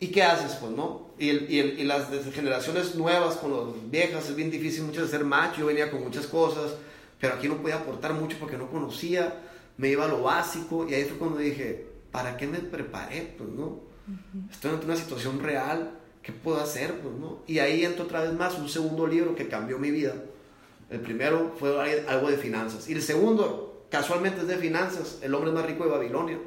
¿y 0.00 0.08
qué 0.08 0.22
haces, 0.22 0.54
pues, 0.54 0.72
no? 0.72 1.08
Y, 1.18 1.28
el, 1.28 1.50
y, 1.50 1.58
el, 1.60 1.78
y, 1.78 1.84
las 1.84 2.08
generaciones 2.32 2.94
nuevas 2.94 3.36
con 3.36 3.52
las 3.52 3.90
viejas 3.90 4.30
es 4.30 4.34
bien 4.34 4.50
difícil 4.50 4.84
mucho 4.84 5.02
de 5.02 5.08
ser 5.08 5.24
macho. 5.24 5.60
Yo 5.60 5.66
venía 5.66 5.90
con 5.90 6.02
muchas 6.02 6.26
cosas, 6.26 6.74
pero 7.20 7.34
aquí 7.34 7.48
no 7.48 7.58
podía 7.58 7.76
aportar 7.76 8.14
mucho 8.14 8.38
porque 8.40 8.56
no 8.56 8.70
conocía. 8.70 9.42
Me 9.76 9.88
iba 9.88 10.06
a 10.06 10.08
lo 10.08 10.22
básico 10.22 10.88
y 10.88 10.94
ahí 10.94 11.04
fue 11.04 11.18
cuando 11.18 11.36
dije, 11.36 11.86
¿para 12.10 12.38
qué 12.38 12.46
me 12.46 12.60
preparé? 12.60 13.34
Pues, 13.36 13.50
¿no? 13.50 13.85
Uh 14.06 14.10
-huh. 14.10 14.50
Estoy 14.50 14.70
ante 14.72 14.86
una 14.86 14.96
situación 14.96 15.40
real. 15.40 15.90
¿Qué 16.22 16.32
puedo 16.32 16.60
hacer? 16.60 16.94
Pues, 17.00 17.14
¿no? 17.14 17.42
Y 17.46 17.60
ahí 17.60 17.84
entró 17.84 18.04
otra 18.04 18.22
vez 18.22 18.32
más 18.32 18.58
un 18.58 18.68
segundo 18.68 19.06
libro 19.06 19.34
que 19.34 19.48
cambió 19.48 19.78
mi 19.78 19.90
vida. 19.90 20.14
El 20.90 21.00
primero 21.00 21.54
fue 21.58 22.04
algo 22.08 22.30
de 22.30 22.36
finanzas. 22.36 22.88
Y 22.88 22.92
el 22.92 23.02
segundo, 23.02 23.86
casualmente, 23.90 24.40
es 24.40 24.46
de 24.48 24.56
finanzas. 24.56 25.18
El 25.22 25.34
hombre 25.34 25.52
más 25.52 25.66
rico 25.66 25.84
de 25.84 25.90
Babilonia. 25.90 26.38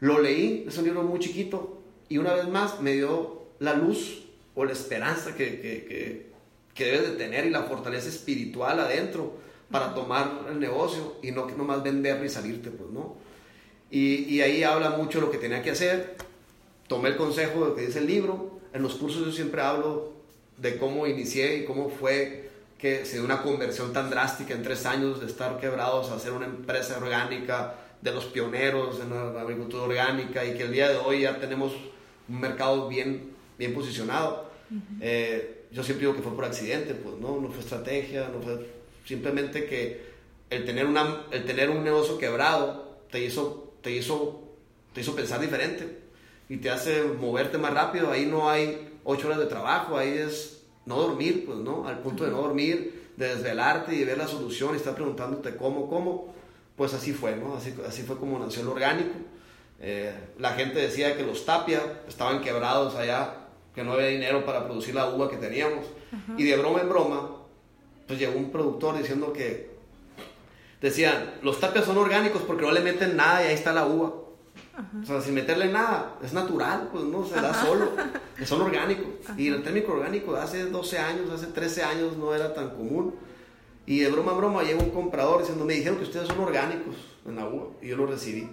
Lo 0.00 0.20
leí, 0.20 0.64
es 0.66 0.76
un 0.78 0.84
libro 0.84 1.02
muy 1.02 1.20
chiquito. 1.20 1.82
Y 2.08 2.18
una 2.18 2.34
vez 2.34 2.48
más 2.48 2.80
me 2.80 2.94
dio 2.94 3.42
la 3.60 3.74
luz 3.74 4.24
o 4.54 4.64
la 4.64 4.72
esperanza 4.72 5.34
que, 5.36 5.60
que, 5.60 5.84
que, 5.84 6.32
que 6.74 6.84
debes 6.84 7.10
de 7.10 7.16
tener 7.16 7.46
y 7.46 7.50
la 7.50 7.64
fortaleza 7.64 8.08
espiritual 8.08 8.80
adentro 8.80 9.38
para 9.70 9.94
tomar 9.94 10.46
el 10.50 10.58
negocio 10.58 11.16
y 11.22 11.30
no 11.30 11.46
nomás 11.46 11.82
venderlo 11.82 12.24
y 12.24 12.28
salirte, 12.28 12.70
pues, 12.70 12.90
¿no? 12.90 13.16
Y, 13.90 14.24
y 14.24 14.40
ahí 14.40 14.62
habla 14.64 14.90
mucho 14.90 15.20
de 15.20 15.26
lo 15.26 15.30
que 15.30 15.38
tenía 15.38 15.62
que 15.62 15.70
hacer. 15.70 16.16
Tomé 16.90 17.10
el 17.10 17.16
consejo 17.16 17.68
de 17.68 17.76
que 17.76 17.86
dice 17.86 18.00
el 18.00 18.08
libro. 18.08 18.58
En 18.72 18.82
los 18.82 18.96
cursos 18.96 19.24
yo 19.24 19.30
siempre 19.30 19.62
hablo 19.62 20.12
de 20.56 20.76
cómo 20.76 21.06
inicié 21.06 21.58
y 21.58 21.64
cómo 21.64 21.88
fue 21.88 22.50
que 22.78 23.04
se 23.04 23.12
dio 23.12 23.24
una 23.24 23.42
conversión 23.42 23.92
tan 23.92 24.10
drástica 24.10 24.54
en 24.54 24.64
tres 24.64 24.84
años 24.86 25.20
de 25.20 25.26
estar 25.26 25.60
quebrados 25.60 26.10
a 26.10 26.16
hacer 26.16 26.32
una 26.32 26.46
empresa 26.46 26.98
orgánica, 26.98 27.76
de 28.02 28.10
los 28.10 28.24
pioneros 28.24 28.98
en 29.00 29.10
la 29.10 29.40
agricultura 29.40 29.84
orgánica 29.84 30.44
y 30.44 30.54
que 30.54 30.64
el 30.64 30.72
día 30.72 30.88
de 30.88 30.96
hoy 30.96 31.20
ya 31.20 31.38
tenemos 31.38 31.74
un 32.28 32.40
mercado 32.40 32.88
bien, 32.88 33.36
bien 33.56 33.72
posicionado. 33.72 34.50
Uh 34.68 34.74
-huh. 34.74 34.98
eh, 35.00 35.66
yo 35.70 35.84
siempre 35.84 36.06
digo 36.06 36.16
que 36.16 36.22
fue 36.22 36.34
por 36.34 36.44
accidente, 36.44 36.94
pues 36.94 37.14
no, 37.20 37.40
no 37.40 37.50
fue 37.50 37.60
estrategia, 37.60 38.28
no 38.34 38.42
fue 38.42 38.66
simplemente 39.04 39.64
que 39.66 40.06
el 40.50 40.64
tener, 40.64 40.86
una, 40.86 41.22
el 41.30 41.44
tener 41.44 41.70
un 41.70 41.84
negocio 41.84 42.18
quebrado 42.18 42.98
te 43.12 43.24
hizo, 43.24 43.74
te, 43.80 43.92
hizo, 43.92 44.42
te 44.92 45.02
hizo 45.02 45.14
pensar 45.14 45.40
diferente 45.40 46.09
y 46.50 46.56
te 46.56 46.68
hace 46.68 47.04
moverte 47.04 47.56
más 47.56 47.72
rápido. 47.72 48.10
Ahí 48.10 48.26
no 48.26 48.50
hay 48.50 48.90
ocho 49.04 49.28
horas 49.28 49.38
de 49.38 49.46
trabajo, 49.46 49.96
ahí 49.96 50.10
es 50.10 50.64
no 50.84 50.96
dormir, 50.96 51.44
pues 51.46 51.58
no, 51.58 51.86
al 51.86 52.00
punto 52.00 52.24
de 52.24 52.32
no 52.32 52.42
dormir, 52.42 53.12
de 53.16 53.28
desvelarte 53.36 53.94
y 53.94 54.00
de 54.00 54.04
ver 54.04 54.18
la 54.18 54.26
solución 54.26 54.74
y 54.74 54.76
estar 54.76 54.94
preguntándote 54.94 55.56
cómo, 55.56 55.88
cómo. 55.88 56.34
Pues 56.76 56.92
así 56.92 57.12
fue, 57.12 57.36
¿no? 57.36 57.54
Así, 57.54 57.72
así 57.86 58.02
fue 58.02 58.18
como 58.18 58.38
nació 58.38 58.62
el 58.62 58.68
orgánico. 58.68 59.14
Eh, 59.78 60.12
la 60.38 60.50
gente 60.54 60.80
decía 60.80 61.16
que 61.16 61.22
los 61.22 61.46
tapia 61.46 61.80
estaban 62.08 62.40
quebrados 62.40 62.96
allá, 62.96 63.46
que 63.72 63.84
no 63.84 63.92
había 63.92 64.08
dinero 64.08 64.44
para 64.44 64.64
producir 64.64 64.94
la 64.94 65.08
uva 65.08 65.30
que 65.30 65.36
teníamos. 65.36 65.86
Y 66.36 66.42
de 66.42 66.56
broma 66.56 66.80
en 66.80 66.88
broma, 66.88 67.30
pues 68.08 68.18
llegó 68.18 68.36
un 68.36 68.50
productor 68.50 68.98
diciendo 68.98 69.32
que 69.32 69.70
decían, 70.80 71.34
los 71.42 71.60
tapias 71.60 71.84
son 71.84 71.96
orgánicos 71.96 72.42
porque 72.42 72.64
no 72.64 72.72
le 72.72 72.80
meten 72.80 73.16
nada 73.16 73.44
y 73.44 73.46
ahí 73.46 73.54
está 73.54 73.72
la 73.72 73.86
uva. 73.86 74.12
O 75.02 75.06
sea, 75.06 75.20
sin 75.20 75.34
meterle 75.34 75.68
nada, 75.68 76.16
es 76.22 76.32
natural, 76.32 76.88
pues 76.92 77.04
no, 77.04 77.26
se 77.26 77.34
da 77.34 77.54
solo, 77.54 77.92
son 78.44 78.62
orgánicos. 78.62 79.06
Y 79.36 79.48
el 79.48 79.62
térmico 79.62 79.92
orgánico 79.92 80.34
hace 80.36 80.64
12 80.64 80.98
años, 80.98 81.30
hace 81.30 81.46
13 81.46 81.82
años 81.82 82.16
no 82.16 82.34
era 82.34 82.54
tan 82.54 82.70
común. 82.70 83.14
Y 83.86 84.00
de 84.00 84.10
broma 84.10 84.32
en 84.32 84.38
broma 84.38 84.62
llegó 84.62 84.82
un 84.82 84.90
comprador 84.90 85.40
diciendo, 85.40 85.64
me 85.64 85.74
dijeron 85.74 85.98
que 85.98 86.04
ustedes 86.04 86.28
son 86.28 86.38
orgánicos 86.40 86.94
en 87.26 87.36
la 87.36 87.46
uva. 87.46 87.68
Y 87.82 87.88
yo 87.88 87.96
lo 87.96 88.06
recibí. 88.06 88.48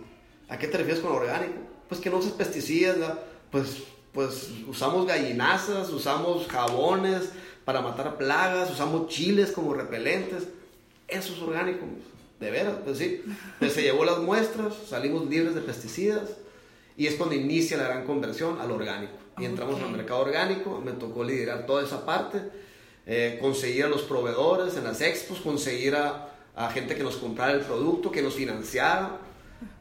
¿A 0.50 0.58
qué 0.58 0.68
te 0.68 0.78
refieres 0.78 1.02
con 1.02 1.12
orgánico? 1.12 1.60
Pues 1.88 2.02
que 2.02 2.10
no 2.10 2.18
usas 2.18 2.34
pesticidas, 2.34 2.98
pues, 3.52 3.84
pues 4.14 4.52
usamos 4.68 5.06
gallinazas, 5.06 5.90
usamos 5.90 6.48
jabones 6.48 7.32
para 7.66 7.82
matar 7.82 8.18
plagas, 8.18 8.72
usamos 8.72 9.10
chiles 9.10 9.52
como 9.52 9.74
repelentes. 9.74 10.48
Eso 11.08 11.34
es 11.34 11.42
orgánico, 11.42 11.86
de 12.40 12.52
veras, 12.52 12.76
pues 12.84 12.98
sí. 12.98 13.24
Pues 13.60 13.74
se 13.74 13.82
llevó 13.82 14.06
las 14.06 14.20
muestras, 14.20 14.74
salimos 14.88 15.28
libres 15.30 15.56
de 15.56 15.62
pesticidas 15.62 16.30
y 16.96 17.08
es 17.08 17.16
cuando 17.16 17.36
inicia 17.36 17.78
la 17.78 17.84
gran 17.84 18.06
conversión 18.06 18.60
al 18.60 18.72
orgánico. 18.72 19.14
Y 19.38 19.46
entramos 19.46 19.76
okay. 19.76 19.86
al 19.86 19.92
mercado 19.92 20.22
orgánico, 20.22 20.82
me 20.84 20.94
tocó 20.94 21.24
liderar 21.24 21.66
toda 21.66 21.84
esa 21.84 22.06
parte, 22.06 22.42
eh, 23.06 23.38
conseguir 23.42 23.86
a 23.86 23.90
los 23.90 24.02
proveedores 24.02 24.76
en 24.78 24.84
las 24.84 25.02
expos, 25.02 25.40
conseguir 25.40 25.96
a, 25.96 26.34
a 26.56 26.72
gente 26.72 26.96
que 26.96 27.04
nos 27.04 27.18
comprara 27.18 27.54
el 27.54 27.62
producto, 27.62 28.12
que 28.12 28.22
nos 28.22 28.34
financiara 28.34 29.20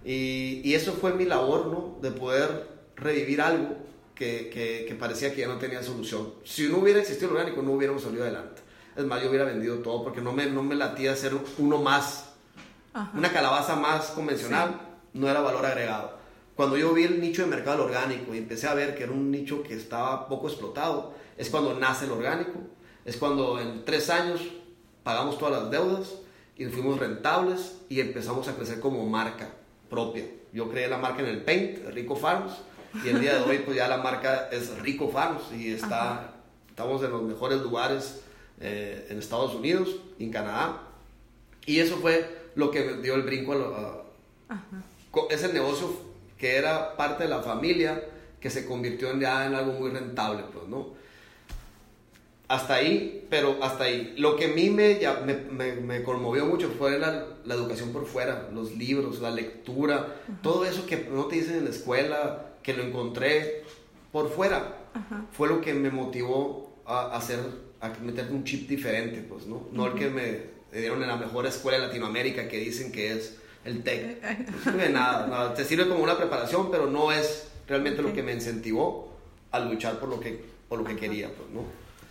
y, 0.04 0.60
y, 0.64 0.74
eso 0.74 0.92
fue 0.92 1.12
mi 1.14 1.24
labor, 1.24 1.66
¿no? 1.66 1.98
De 2.00 2.10
poder 2.10 2.68
revivir 2.96 3.40
algo 3.40 3.76
que, 4.14 4.48
que, 4.50 4.86
que, 4.86 4.94
parecía 4.94 5.34
que 5.34 5.40
ya 5.40 5.48
no 5.48 5.58
tenía 5.58 5.82
solución. 5.82 6.34
Si 6.44 6.68
no 6.68 6.78
hubiera 6.78 7.00
existido 7.00 7.30
el 7.30 7.36
orgánico, 7.36 7.62
no 7.62 7.72
hubiéramos 7.72 8.02
salido 8.02 8.22
adelante. 8.22 8.62
Es 8.96 9.04
más, 9.04 9.22
yo 9.22 9.28
hubiera 9.28 9.44
vendido 9.44 9.78
todo 9.78 10.04
porque 10.04 10.20
no 10.20 10.32
me, 10.32 10.46
no 10.46 10.62
me 10.62 10.74
latía 10.74 11.12
hacer 11.12 11.32
uno 11.58 11.82
más. 11.82 12.25
Ajá. 12.96 13.10
Una 13.14 13.30
calabaza 13.32 13.76
más 13.76 14.06
convencional 14.06 14.70
sí. 14.70 15.18
no 15.18 15.28
era 15.28 15.40
valor 15.40 15.66
agregado. 15.66 16.16
Cuando 16.54 16.78
yo 16.78 16.94
vi 16.94 17.04
el 17.04 17.20
nicho 17.20 17.42
de 17.42 17.48
mercado 17.48 17.84
orgánico 17.84 18.34
y 18.34 18.38
empecé 18.38 18.66
a 18.66 18.74
ver 18.74 18.94
que 18.94 19.02
era 19.02 19.12
un 19.12 19.30
nicho 19.30 19.62
que 19.62 19.74
estaba 19.74 20.26
poco 20.28 20.48
explotado, 20.48 21.14
es 21.36 21.50
cuando 21.50 21.74
nace 21.74 22.06
el 22.06 22.12
orgánico. 22.12 22.58
Es 23.04 23.18
cuando 23.18 23.60
en 23.60 23.84
tres 23.84 24.08
años 24.08 24.40
pagamos 25.02 25.38
todas 25.38 25.62
las 25.62 25.70
deudas 25.70 26.14
y 26.56 26.64
fuimos 26.64 26.98
rentables 26.98 27.76
y 27.90 28.00
empezamos 28.00 28.48
a 28.48 28.56
crecer 28.56 28.80
como 28.80 29.06
marca 29.06 29.50
propia. 29.90 30.24
Yo 30.52 30.70
creé 30.70 30.88
la 30.88 30.96
marca 30.96 31.20
en 31.20 31.28
el 31.28 31.42
Paint, 31.42 31.86
Rico 31.90 32.16
Farms, 32.16 32.52
y 33.04 33.08
el 33.10 33.20
día 33.20 33.34
de 33.34 33.44
hoy 33.44 33.58
pues 33.58 33.76
ya 33.76 33.88
la 33.88 33.98
marca 33.98 34.48
es 34.50 34.78
Rico 34.80 35.10
Farms 35.10 35.52
y 35.52 35.72
está, 35.72 36.12
Ajá. 36.12 36.30
estamos 36.70 37.02
en 37.02 37.10
los 37.10 37.22
mejores 37.22 37.60
lugares 37.60 38.22
eh, 38.58 39.06
en 39.10 39.18
Estados 39.18 39.54
Unidos 39.54 39.96
y 40.18 40.24
en 40.24 40.32
Canadá. 40.32 40.80
Y 41.66 41.80
eso 41.80 41.98
fue 41.98 42.35
lo 42.56 42.70
que 42.70 42.94
dio 42.94 43.14
el 43.14 43.22
brinco 43.22 43.52
a, 43.52 44.54
a 44.54 44.64
es 45.30 45.42
el 45.44 45.54
negocio 45.54 45.88
que 46.38 46.56
era 46.56 46.96
parte 46.96 47.24
de 47.24 47.30
la 47.30 47.42
familia 47.42 48.02
que 48.40 48.50
se 48.50 48.66
convirtió 48.66 49.10
en, 49.10 49.20
ya 49.20 49.46
en 49.46 49.54
algo 49.54 49.72
muy 49.72 49.90
rentable, 49.90 50.42
pues, 50.52 50.68
¿no? 50.68 50.88
Hasta 52.48 52.74
ahí, 52.74 53.26
pero 53.28 53.56
hasta 53.62 53.84
ahí. 53.84 54.14
Lo 54.18 54.36
que 54.36 54.44
a 54.44 54.48
mí 54.48 54.70
me, 54.70 55.00
ya, 55.00 55.20
me, 55.26 55.34
me, 55.34 55.72
me 55.80 56.02
conmovió 56.02 56.46
mucho 56.46 56.70
fue 56.78 56.98
la, 56.98 57.26
la, 57.44 57.54
educación 57.54 57.92
por 57.92 58.06
fuera, 58.06 58.48
los 58.52 58.76
libros, 58.76 59.20
la 59.20 59.30
lectura, 59.30 60.16
todo 60.42 60.64
eso 60.64 60.86
que 60.86 61.08
no 61.10 61.24
te 61.24 61.36
dicen 61.36 61.56
en 61.56 61.64
la 61.64 61.70
escuela, 61.70 62.52
que 62.62 62.74
lo 62.74 62.84
encontré 62.84 63.64
por 64.12 64.30
fuera, 64.30 64.76
fue 65.32 65.48
lo 65.48 65.60
que 65.60 65.74
me 65.74 65.90
motivó 65.90 66.76
a, 66.86 67.16
hacer, 67.16 67.40
a 67.80 67.88
meter 68.00 68.30
un 68.30 68.44
chip 68.44 68.68
diferente, 68.68 69.22
pues, 69.28 69.46
¿no? 69.46 69.66
No 69.72 69.86
el 69.86 69.94
que 69.94 70.08
me 70.08 70.55
dieron 70.80 71.02
en 71.02 71.08
la 71.08 71.16
mejor 71.16 71.46
escuela 71.46 71.78
de 71.78 71.86
Latinoamérica 71.86 72.48
que 72.48 72.58
dicen 72.58 72.92
que 72.92 73.12
es 73.12 73.36
el 73.64 73.82
TEC. 73.82 74.22
No 74.50 74.58
sirve 74.62 74.88
nada, 74.88 75.26
nada, 75.26 75.54
te 75.54 75.64
sirve 75.64 75.88
como 75.88 76.02
una 76.02 76.16
preparación, 76.16 76.70
pero 76.70 76.86
no 76.86 77.12
es 77.12 77.48
realmente 77.66 78.02
lo 78.02 78.12
que 78.12 78.22
me 78.22 78.32
incentivó 78.32 79.12
a 79.50 79.60
luchar 79.60 79.98
por 79.98 80.08
lo 80.08 80.20
que, 80.20 80.44
por 80.68 80.78
lo 80.78 80.84
que 80.84 80.96
quería, 80.96 81.28
pues, 81.28 81.48
¿no? 81.50 81.64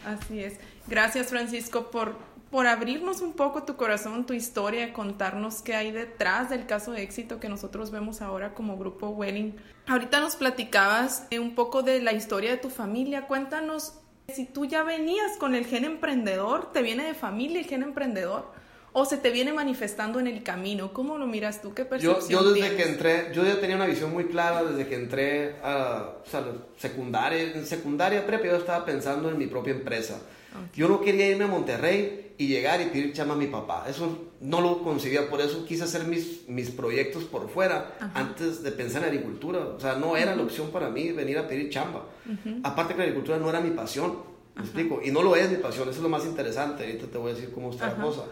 Así 0.05 0.43
es. 0.43 0.55
Gracias, 0.87 1.27
Francisco, 1.27 1.89
por, 1.89 2.15
por 2.51 2.67
abrirnos 2.67 3.21
un 3.21 3.33
poco 3.33 3.63
tu 3.63 3.75
corazón, 3.75 4.25
tu 4.25 4.33
historia, 4.33 4.93
contarnos 4.93 5.61
qué 5.61 5.75
hay 5.75 5.91
detrás 5.91 6.49
del 6.49 6.65
caso 6.65 6.91
de 6.91 7.01
éxito 7.01 7.39
que 7.39 7.49
nosotros 7.49 7.91
vemos 7.91 8.21
ahora 8.21 8.53
como 8.53 8.77
Grupo 8.77 9.09
Welling. 9.09 9.55
Ahorita 9.87 10.19
nos 10.19 10.35
platicabas 10.35 11.27
un 11.39 11.55
poco 11.55 11.81
de 11.81 12.01
la 12.01 12.13
historia 12.13 12.51
de 12.51 12.57
tu 12.57 12.69
familia. 12.69 13.27
Cuéntanos 13.27 13.93
si 14.33 14.45
tú 14.45 14.65
ya 14.65 14.83
venías 14.83 15.37
con 15.37 15.55
el 15.55 15.65
gen 15.65 15.85
emprendedor, 15.85 16.71
¿te 16.71 16.81
viene 16.81 17.03
de 17.05 17.13
familia 17.13 17.59
el 17.59 17.65
gen 17.65 17.83
emprendedor? 17.83 18.51
¿O 18.97 19.03
se 19.05 19.17
te 19.17 19.29
viene 19.29 19.51
manifestando 19.51 20.21
en 20.21 20.27
el 20.27 20.41
camino? 20.41 20.93
¿Cómo 20.93 21.17
lo 21.17 21.27
miras 21.27 21.61
tú? 21.61 21.73
¿Qué 21.73 21.83
percepción 21.83 22.29
Yo, 22.29 22.41
yo 22.43 22.53
desde 22.53 22.67
tienes? 22.69 22.85
que 22.85 22.91
entré, 22.91 23.31
yo 23.33 23.43
ya 23.43 23.59
tenía 23.59 23.75
una 23.75 23.87
visión 23.87 24.13
muy 24.13 24.25
clara 24.25 24.63
desde 24.63 24.87
que 24.87 24.95
entré 24.95 25.55
a 25.61 26.11
o 26.25 26.29
sea, 26.29 26.45
secundaria. 26.77 27.41
En 27.41 27.65
secundaria 27.65 28.25
prepa 28.25 28.45
yo 28.45 28.55
estaba 28.55 28.85
pensando 28.85 29.29
en 29.29 29.37
mi 29.37 29.47
propia 29.47 29.73
empresa. 29.73 30.21
Okay. 30.69 30.81
Yo 30.81 30.87
no 30.87 31.01
quería 31.01 31.27
irme 31.27 31.45
a 31.45 31.47
Monterrey 31.47 32.33
y 32.37 32.47
llegar 32.47 32.81
y 32.81 32.85
pedir 32.85 33.13
chama 33.13 33.33
a 33.33 33.37
mi 33.37 33.47
papá. 33.47 33.85
Eso 33.89 34.31
no 34.41 34.61
lo 34.61 34.83
concebía, 34.83 35.29
por 35.29 35.41
eso 35.41 35.65
quise 35.65 35.83
hacer 35.83 36.05
mis, 36.05 36.47
mis 36.47 36.69
proyectos 36.69 37.23
por 37.23 37.49
fuera 37.49 37.95
Ajá. 37.99 38.11
antes 38.13 38.61
de 38.63 38.71
pensar 38.71 39.03
en 39.03 39.09
agricultura. 39.09 39.59
O 39.59 39.79
sea, 39.79 39.95
no 39.95 40.17
era 40.17 40.31
uh 40.31 40.33
-huh. 40.33 40.37
la 40.37 40.43
opción 40.43 40.69
para 40.71 40.89
mí 40.89 41.11
venir 41.11 41.37
a 41.37 41.47
pedir 41.47 41.69
chamba. 41.69 42.05
Uh 42.25 42.31
-huh. 42.31 42.59
Aparte 42.63 42.93
que 42.93 42.99
la 42.99 43.03
agricultura 43.05 43.37
no 43.37 43.49
era 43.49 43.61
mi 43.61 43.71
pasión. 43.71 44.35
¿Me 44.55 44.61
explico? 44.61 45.01
Y 45.03 45.11
no 45.11 45.21
lo 45.21 45.35
es 45.35 45.49
mi 45.49 45.57
pasión, 45.57 45.83
eso 45.89 45.97
es 45.97 46.03
lo 46.03 46.09
más 46.09 46.25
interesante. 46.25 46.85
Ahorita 46.85 47.07
te 47.07 47.17
voy 47.17 47.31
a 47.31 47.35
decir 47.35 47.51
cómo 47.53 47.71
está 47.71 47.87
la 47.87 47.95
cosa. 47.95 48.23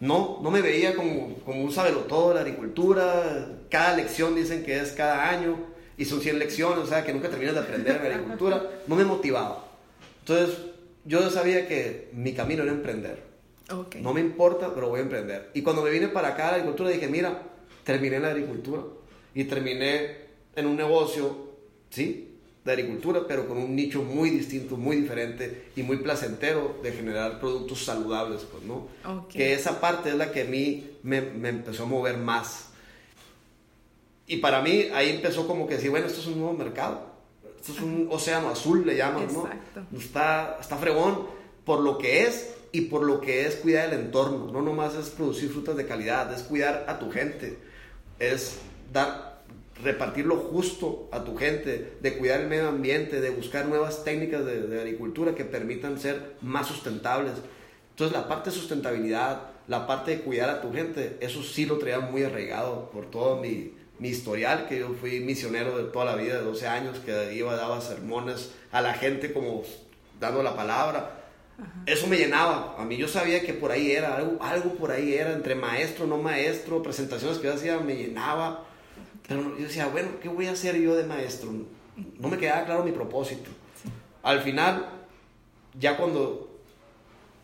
No, 0.00 0.38
no 0.40 0.50
me 0.52 0.62
veía 0.62 0.94
como, 0.94 1.34
como 1.44 1.64
un 1.64 1.74
todo 2.08 2.28
de 2.28 2.34
la 2.36 2.40
agricultura. 2.42 3.48
Cada 3.68 3.96
lección 3.96 4.36
dicen 4.36 4.62
que 4.64 4.78
es 4.78 4.92
cada 4.92 5.28
año 5.28 5.56
y 5.96 6.04
son 6.04 6.20
100 6.20 6.38
lecciones, 6.38 6.78
o 6.78 6.86
sea, 6.86 7.04
que 7.04 7.12
nunca 7.12 7.28
terminas 7.28 7.54
de 7.54 7.60
aprender 7.60 7.96
en 8.04 8.12
agricultura. 8.12 8.62
No 8.86 8.94
me 8.94 9.04
motivaba. 9.04 9.64
Entonces, 10.20 10.56
yo 11.08 11.30
sabía 11.30 11.66
que 11.66 12.10
mi 12.12 12.34
camino 12.34 12.62
era 12.62 12.72
emprender. 12.72 13.26
No 14.00 14.14
me 14.14 14.20
importa, 14.20 14.74
pero 14.74 14.88
voy 14.88 15.00
a 15.00 15.02
emprender. 15.02 15.50
Y 15.54 15.62
cuando 15.62 15.82
me 15.82 15.90
vine 15.90 16.08
para 16.08 16.28
acá 16.28 16.48
a 16.48 16.50
la 16.52 16.56
agricultura 16.58 16.90
dije, 16.90 17.08
mira, 17.08 17.42
terminé 17.82 18.16
en 18.16 18.22
la 18.22 18.28
agricultura 18.28 18.82
y 19.34 19.44
terminé 19.44 20.28
en 20.54 20.66
un 20.66 20.76
negocio, 20.76 21.48
¿sí? 21.90 22.36
De 22.64 22.72
agricultura, 22.72 23.22
pero 23.26 23.48
con 23.48 23.56
un 23.58 23.74
nicho 23.74 24.02
muy 24.02 24.30
distinto, 24.30 24.76
muy 24.76 24.96
diferente 24.96 25.70
y 25.76 25.82
muy 25.82 25.98
placentero 25.98 26.78
de 26.82 26.92
generar 26.92 27.40
productos 27.40 27.84
saludables, 27.84 28.46
pues, 28.50 28.64
¿no? 28.64 28.88
Que 29.28 29.54
esa 29.54 29.80
parte 29.80 30.10
es 30.10 30.14
la 30.14 30.30
que 30.30 30.42
a 30.42 30.44
mí 30.44 30.90
me, 31.02 31.22
me, 31.22 31.48
empezó 31.48 31.84
a 31.84 31.86
mover 31.86 32.18
más. 32.18 32.70
Y 34.26 34.38
para 34.38 34.60
mí 34.60 34.88
ahí 34.92 35.10
empezó 35.10 35.46
como 35.46 35.66
que 35.66 35.74
decir, 35.76 35.90
bueno, 35.90 36.06
esto 36.06 36.20
es 36.20 36.26
un 36.26 36.38
nuevo 36.38 36.52
mercado. 36.52 37.07
Esto 37.68 37.80
es 37.80 37.86
un 37.86 38.08
océano 38.10 38.48
azul, 38.48 38.86
le 38.86 38.96
llaman, 38.96 39.24
Exacto. 39.24 39.82
¿no? 39.90 39.98
Está, 39.98 40.56
está 40.58 40.76
fregón 40.78 41.26
por 41.66 41.80
lo 41.80 41.98
que 41.98 42.22
es 42.22 42.54
y 42.72 42.82
por 42.82 43.02
lo 43.02 43.20
que 43.20 43.46
es 43.46 43.56
cuidar 43.56 43.92
el 43.92 44.00
entorno. 44.00 44.50
No 44.50 44.62
nomás 44.62 44.94
es 44.94 45.10
producir 45.10 45.50
frutas 45.50 45.76
de 45.76 45.86
calidad, 45.86 46.32
es 46.32 46.42
cuidar 46.42 46.86
a 46.88 46.98
tu 46.98 47.10
gente, 47.10 47.58
es 48.18 48.58
dar, 48.90 49.42
repartir 49.82 50.24
lo 50.24 50.36
justo 50.36 51.10
a 51.12 51.24
tu 51.24 51.36
gente, 51.36 51.98
de 52.00 52.16
cuidar 52.16 52.40
el 52.40 52.48
medio 52.48 52.68
ambiente, 52.68 53.20
de 53.20 53.28
buscar 53.28 53.66
nuevas 53.66 54.02
técnicas 54.02 54.46
de, 54.46 54.80
agricultura 54.80 55.34
que 55.34 55.44
permitan 55.44 55.98
ser 55.98 56.36
más 56.40 56.66
sustentables. 56.66 57.34
Entonces 57.90 58.16
la 58.16 58.28
parte 58.28 58.48
de 58.48 58.56
sustentabilidad, 58.56 59.42
la 59.66 59.86
parte 59.86 60.12
de 60.12 60.20
cuidar 60.22 60.48
a 60.48 60.62
tu 60.62 60.72
gente, 60.72 61.18
eso 61.20 61.42
sí 61.42 61.66
lo 61.66 61.76
traía 61.76 62.00
muy 62.00 62.22
arraigado 62.22 62.90
por 62.90 63.10
todo 63.10 63.36
mi, 63.36 63.72
mi 63.98 64.08
historial, 64.08 64.66
que 64.68 64.78
yo 64.78 64.94
fui 65.00 65.20
misionero 65.20 65.76
de 65.78 65.84
toda 65.84 66.04
la 66.04 66.16
vida, 66.16 66.36
de 66.36 66.42
12 66.42 66.66
años, 66.66 66.98
que 66.98 67.34
iba, 67.34 67.56
daba 67.56 67.80
sermones 67.80 68.52
a 68.72 68.80
la 68.80 68.94
gente 68.94 69.32
como 69.32 69.62
dando 70.20 70.42
la 70.42 70.54
palabra 70.54 71.18
eso 71.86 72.06
me 72.06 72.16
llenaba. 72.16 72.76
A 72.78 72.84
mí 72.84 72.96
yo 72.96 73.08
sabía 73.08 73.42
que 73.42 73.52
por 73.52 73.72
ahí 73.72 73.90
era, 73.90 74.16
algo, 74.16 74.42
algo 74.42 74.74
por 74.74 74.90
ahí 74.90 75.14
era, 75.14 75.32
entre 75.32 75.54
maestro, 75.54 76.06
no 76.06 76.18
maestro, 76.18 76.82
presentaciones 76.82 77.38
que 77.38 77.48
yo 77.48 77.54
hacía, 77.54 77.78
me 77.78 77.96
llenaba. 77.96 78.64
Pero 79.26 79.56
yo 79.56 79.64
decía, 79.64 79.86
bueno, 79.88 80.10
¿qué 80.22 80.28
voy 80.28 80.46
a 80.46 80.52
hacer 80.52 80.76
yo 80.76 80.94
de 80.94 81.04
maestro? 81.04 81.50
No 82.18 82.28
me 82.28 82.38
quedaba 82.38 82.64
claro 82.64 82.84
mi 82.84 82.92
propósito. 82.92 83.50
Al 84.22 84.40
final, 84.42 84.88
ya 85.78 85.96
cuando 85.96 86.48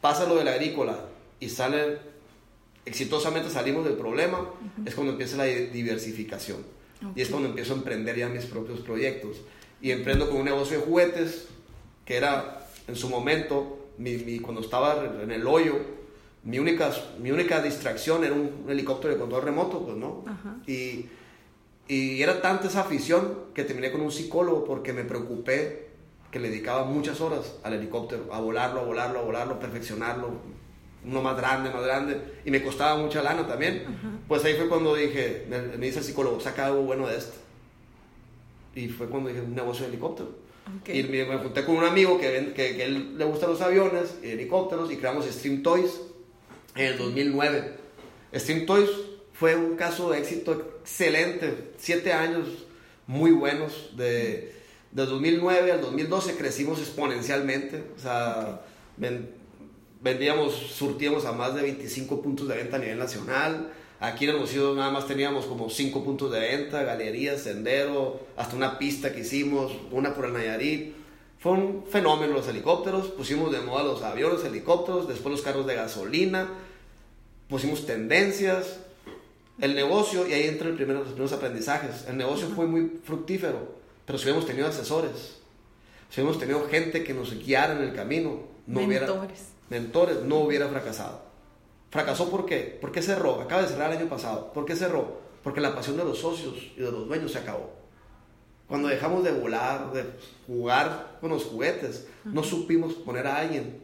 pasa 0.00 0.26
lo 0.26 0.36
de 0.36 0.44
la 0.44 0.52
agrícola 0.52 0.96
y 1.40 1.48
sale, 1.48 1.98
exitosamente 2.86 3.50
salimos 3.50 3.84
del 3.84 3.94
problema, 3.94 4.50
es 4.84 4.94
cuando 4.94 5.12
empieza 5.12 5.36
la 5.36 5.44
diversificación. 5.44 6.58
Y 7.14 7.20
es 7.20 7.28
cuando 7.28 7.48
empiezo 7.48 7.74
a 7.74 7.76
emprender 7.76 8.16
ya 8.16 8.28
mis 8.28 8.46
propios 8.46 8.80
proyectos. 8.80 9.36
Y 9.82 9.90
emprendo 9.90 10.30
con 10.30 10.38
un 10.38 10.44
negocio 10.46 10.78
de 10.78 10.84
juguetes, 10.84 11.48
que 12.04 12.16
era 12.16 12.66
en 12.86 12.96
su 12.96 13.08
momento 13.08 13.88
mi, 13.98 14.38
cuando 14.38 14.60
estaba 14.60 15.04
en 15.22 15.30
el 15.30 15.46
hoyo, 15.46 15.74
mi 16.44 16.58
única, 16.58 16.92
mi 17.20 17.30
única 17.30 17.62
distracción 17.62 18.24
era 18.24 18.34
un 18.34 18.66
helicóptero 18.68 19.14
de 19.14 19.20
control 19.20 19.42
remoto, 19.42 19.84
pues, 19.84 19.96
¿no? 19.96 20.24
Y, 20.66 21.06
y 21.88 22.22
era 22.22 22.40
tanta 22.40 22.68
esa 22.68 22.80
afición 22.80 23.36
que 23.54 23.64
terminé 23.64 23.90
con 23.92 24.00
un 24.00 24.10
psicólogo 24.10 24.64
porque 24.64 24.92
me 24.92 25.04
preocupé 25.04 25.88
que 26.30 26.40
le 26.40 26.48
dedicaba 26.48 26.84
muchas 26.84 27.20
horas 27.20 27.56
al 27.62 27.74
helicóptero, 27.74 28.32
a 28.32 28.40
volarlo, 28.40 28.80
a 28.80 28.84
volarlo, 28.84 29.20
a 29.20 29.22
volarlo, 29.22 29.58
perfeccionarlo, 29.60 30.32
uno 31.04 31.22
más 31.22 31.36
grande, 31.36 31.70
más 31.70 31.82
grande, 31.82 32.20
y 32.44 32.50
me 32.50 32.62
costaba 32.62 32.96
mucha 32.96 33.22
lana 33.22 33.46
también. 33.46 33.84
Pues 34.26 34.44
ahí 34.44 34.54
fue 34.54 34.68
cuando 34.68 34.94
dije, 34.94 35.46
me, 35.48 35.58
me, 35.76 35.86
dice 35.86 35.98
el 35.98 36.04
psicólogo, 36.04 36.40
saca 36.40 36.66
algo 36.66 36.82
bueno 36.82 37.06
de 37.06 37.16
esto. 37.16 37.34
Y 38.74 38.88
fue 38.88 39.08
cuando 39.08 39.28
dije, 39.28 39.42
un 39.42 39.54
negocio 39.54 39.84
de 39.84 39.92
helicóptero. 39.92 40.44
Y 40.86 41.02
me, 41.04 41.24
junté 41.38 41.64
con 41.64 41.76
un 41.76 41.84
amigo 41.84 42.18
que, 42.18 42.52
que, 42.56 42.76
que, 42.76 42.84
él 42.84 43.18
le 43.18 43.24
gustan 43.24 43.50
los 43.50 43.60
aviones, 43.60 44.16
helicópteros, 44.22 44.90
y 44.90 44.96
creamos 44.96 45.26
Stream 45.26 45.62
Toys 45.62 46.00
en 46.74 46.86
el 46.86 46.98
2009. 46.98 47.72
Stream 48.34 48.66
Toys 48.66 48.90
fue 49.32 49.54
un 49.56 49.76
caso 49.76 50.10
de 50.10 50.18
éxito 50.18 50.78
excelente, 50.80 51.72
siete 51.76 52.12
años 52.12 52.48
muy 53.06 53.32
buenos. 53.32 53.96
De, 53.96 54.54
de 54.90 55.06
2009 55.06 55.72
al 55.72 55.80
2012 55.80 56.36
crecimos 56.36 56.78
exponencialmente. 56.78 57.84
O 57.96 58.00
sea, 58.00 58.62
vendíamos, 60.04 60.54
surtíamos 60.54 61.24
a 61.24 61.32
más 61.32 61.56
de 61.56 61.62
25 61.62 62.22
puntos 62.22 62.46
de 62.46 62.54
venta 62.54 62.76
a 62.76 62.78
nivel 62.78 62.98
nacional 62.98 63.72
Aquí 64.04 64.24
en 64.24 64.32
Hermosillo 64.32 64.74
nada 64.74 64.90
más 64.90 65.06
teníamos 65.06 65.46
como 65.46 65.70
cinco 65.70 66.04
puntos 66.04 66.30
de 66.30 66.38
venta, 66.38 66.82
galerías, 66.82 67.40
sendero, 67.40 68.20
hasta 68.36 68.54
una 68.54 68.78
pista 68.78 69.14
que 69.14 69.20
hicimos, 69.20 69.72
una 69.90 70.14
por 70.14 70.26
el 70.26 70.34
Nayarit. 70.34 70.94
Fue 71.38 71.52
un 71.52 71.84
fenómeno 71.88 72.34
los 72.34 72.46
helicópteros, 72.46 73.08
pusimos 73.08 73.50
de 73.50 73.60
moda 73.60 73.82
los 73.82 74.02
aviones, 74.02 74.44
helicópteros, 74.44 75.08
después 75.08 75.32
los 75.32 75.42
carros 75.42 75.66
de 75.66 75.74
gasolina, 75.74 76.50
pusimos 77.48 77.86
tendencias, 77.86 78.80
el 79.58 79.74
negocio, 79.74 80.28
y 80.28 80.34
ahí 80.34 80.48
entran 80.48 80.70
los 80.70 80.76
primeros, 80.76 81.04
los 81.04 81.12
primeros 81.12 81.32
aprendizajes. 81.32 82.04
El 82.06 82.18
negocio 82.18 82.48
fue 82.48 82.66
muy 82.66 83.00
fructífero, 83.04 83.76
pero 84.04 84.18
si 84.18 84.24
hubiéramos 84.24 84.46
tenido 84.46 84.66
asesores, 84.66 85.38
si 86.10 86.20
hubiéramos 86.20 86.38
tenido 86.38 86.68
gente 86.68 87.04
que 87.04 87.14
nos 87.14 87.32
guiara 87.38 87.72
en 87.72 87.88
el 87.88 87.94
camino, 87.94 88.42
no 88.66 88.80
mentores. 88.80 89.06
hubiera 89.06 89.53
mentores, 89.70 90.22
no 90.22 90.40
hubiera 90.40 90.68
fracasado. 90.68 91.22
Fracasó 91.90 92.30
¿por 92.30 92.44
qué? 92.44 92.76
¿Por 92.80 92.90
qué 92.90 93.02
cerró? 93.02 93.40
Acaba 93.40 93.62
de 93.62 93.68
cerrar 93.68 93.92
el 93.92 93.98
año 93.98 94.08
pasado. 94.08 94.52
¿Por 94.52 94.64
qué 94.64 94.74
cerró? 94.74 95.20
Porque 95.42 95.60
la 95.60 95.74
pasión 95.74 95.96
de 95.96 96.04
los 96.04 96.18
socios 96.18 96.54
y 96.76 96.80
de 96.80 96.90
los 96.90 97.06
dueños 97.06 97.32
se 97.32 97.38
acabó. 97.38 97.72
Cuando 98.66 98.88
dejamos 98.88 99.22
de 99.22 99.32
volar, 99.32 99.92
de 99.92 100.04
jugar 100.46 101.18
con 101.20 101.30
los 101.30 101.44
juguetes, 101.44 102.08
no 102.24 102.42
supimos 102.42 102.94
poner 102.94 103.26
a 103.26 103.36
alguien 103.36 103.80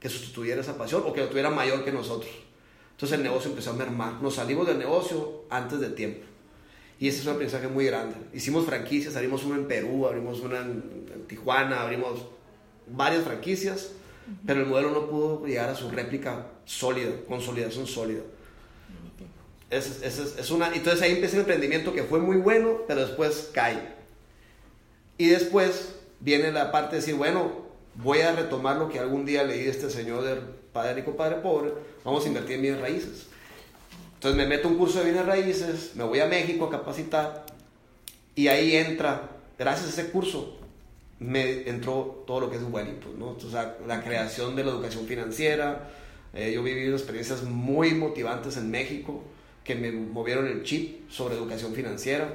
que 0.00 0.08
sustituyera 0.08 0.62
esa 0.62 0.76
pasión 0.76 1.04
o 1.06 1.12
que 1.12 1.20
lo 1.20 1.28
tuviera 1.28 1.50
mayor 1.50 1.84
que 1.84 1.92
nosotros. 1.92 2.30
Entonces 2.92 3.18
el 3.18 3.22
negocio 3.22 3.50
empezó 3.50 3.70
a 3.70 3.74
mermar. 3.74 4.22
Nos 4.22 4.34
salimos 4.34 4.66
del 4.66 4.78
negocio 4.78 5.44
antes 5.50 5.78
de 5.80 5.90
tiempo. 5.90 6.26
Y 6.98 7.08
ese 7.08 7.20
es 7.20 7.26
un 7.26 7.34
aprendizaje 7.34 7.68
muy 7.68 7.84
grande. 7.84 8.16
Hicimos 8.32 8.64
franquicias, 8.64 9.14
abrimos 9.14 9.44
una 9.44 9.56
en 9.56 9.68
Perú, 9.68 10.06
abrimos 10.06 10.40
una 10.40 10.60
en 10.60 11.24
Tijuana, 11.28 11.82
abrimos 11.82 12.20
varias 12.86 13.24
franquicias 13.24 13.92
pero 14.46 14.60
el 14.60 14.66
modelo 14.66 14.90
no 14.90 15.06
pudo 15.08 15.46
llegar 15.46 15.68
a 15.68 15.74
su 15.74 15.90
réplica 15.90 16.46
sólida, 16.64 17.10
consolidación 17.28 17.86
sólida. 17.86 18.22
Es, 19.70 20.02
es, 20.02 20.18
es, 20.18 20.50
una, 20.50 20.72
entonces 20.72 21.02
ahí 21.02 21.12
empieza 21.12 21.36
el 21.36 21.40
emprendimiento 21.40 21.92
que 21.92 22.04
fue 22.04 22.20
muy 22.20 22.36
bueno, 22.36 22.82
pero 22.86 23.00
después 23.00 23.50
cae. 23.52 23.94
Y 25.18 25.26
después 25.28 25.94
viene 26.20 26.52
la 26.52 26.70
parte 26.70 26.96
de 26.96 27.00
decir, 27.00 27.14
bueno, 27.16 27.64
voy 27.96 28.20
a 28.20 28.34
retomar 28.34 28.76
lo 28.76 28.88
que 28.88 28.98
algún 28.98 29.24
día 29.24 29.44
leí 29.44 29.64
de 29.64 29.70
este 29.70 29.90
señor 29.90 30.24
del 30.24 30.40
Padre 30.72 30.94
Rico, 30.94 31.16
Padre 31.16 31.36
Pobre, 31.36 31.72
vamos 32.04 32.24
a 32.24 32.28
invertir 32.28 32.56
en 32.56 32.62
bienes 32.62 32.80
raíces. 32.80 33.26
Entonces 34.14 34.36
me 34.36 34.46
meto 34.46 34.68
un 34.68 34.76
curso 34.76 34.98
de 34.98 35.04
bienes 35.04 35.26
raíces, 35.26 35.92
me 35.94 36.04
voy 36.04 36.20
a 36.20 36.26
México 36.26 36.64
a 36.64 36.70
capacitar 36.70 37.44
y 38.34 38.48
ahí 38.48 38.74
entra, 38.74 39.30
gracias 39.58 39.86
a 39.86 40.00
ese 40.00 40.10
curso, 40.10 40.58
me 41.18 41.68
entró 41.68 42.24
todo 42.26 42.40
lo 42.40 42.50
que 42.50 42.56
es 42.56 42.62
Welling, 42.62 42.96
pues, 42.96 43.14
¿no? 43.16 43.30
O 43.30 43.50
sea, 43.50 43.76
la 43.86 44.02
creación 44.02 44.56
de 44.56 44.64
la 44.64 44.70
educación 44.70 45.06
financiera. 45.06 45.90
Eh, 46.32 46.52
yo 46.52 46.62
viví 46.62 46.86
experiencias 46.88 47.42
muy 47.44 47.94
motivantes 47.94 48.56
en 48.56 48.70
México 48.70 49.22
que 49.62 49.74
me 49.74 49.90
movieron 49.92 50.46
el 50.46 50.62
chip 50.62 51.08
sobre 51.10 51.36
educación 51.36 51.72
financiera. 51.74 52.28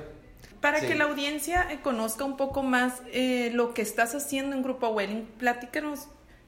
Para 0.62 0.82
que 0.82 0.96
la 0.96 1.06
audiencia 1.06 1.72
eh, 1.72 1.80
conozca 1.82 2.26
un 2.26 2.36
poco 2.36 2.63
más 2.63 3.02
eh, 3.13 3.50
lo 3.54 3.74
que 3.74 3.82
estás 3.82 4.13
haciendo 4.13 4.56
en 4.56 4.63
Grupo 4.63 4.89
Welling, 4.89 5.26
platícanos 5.38 6.08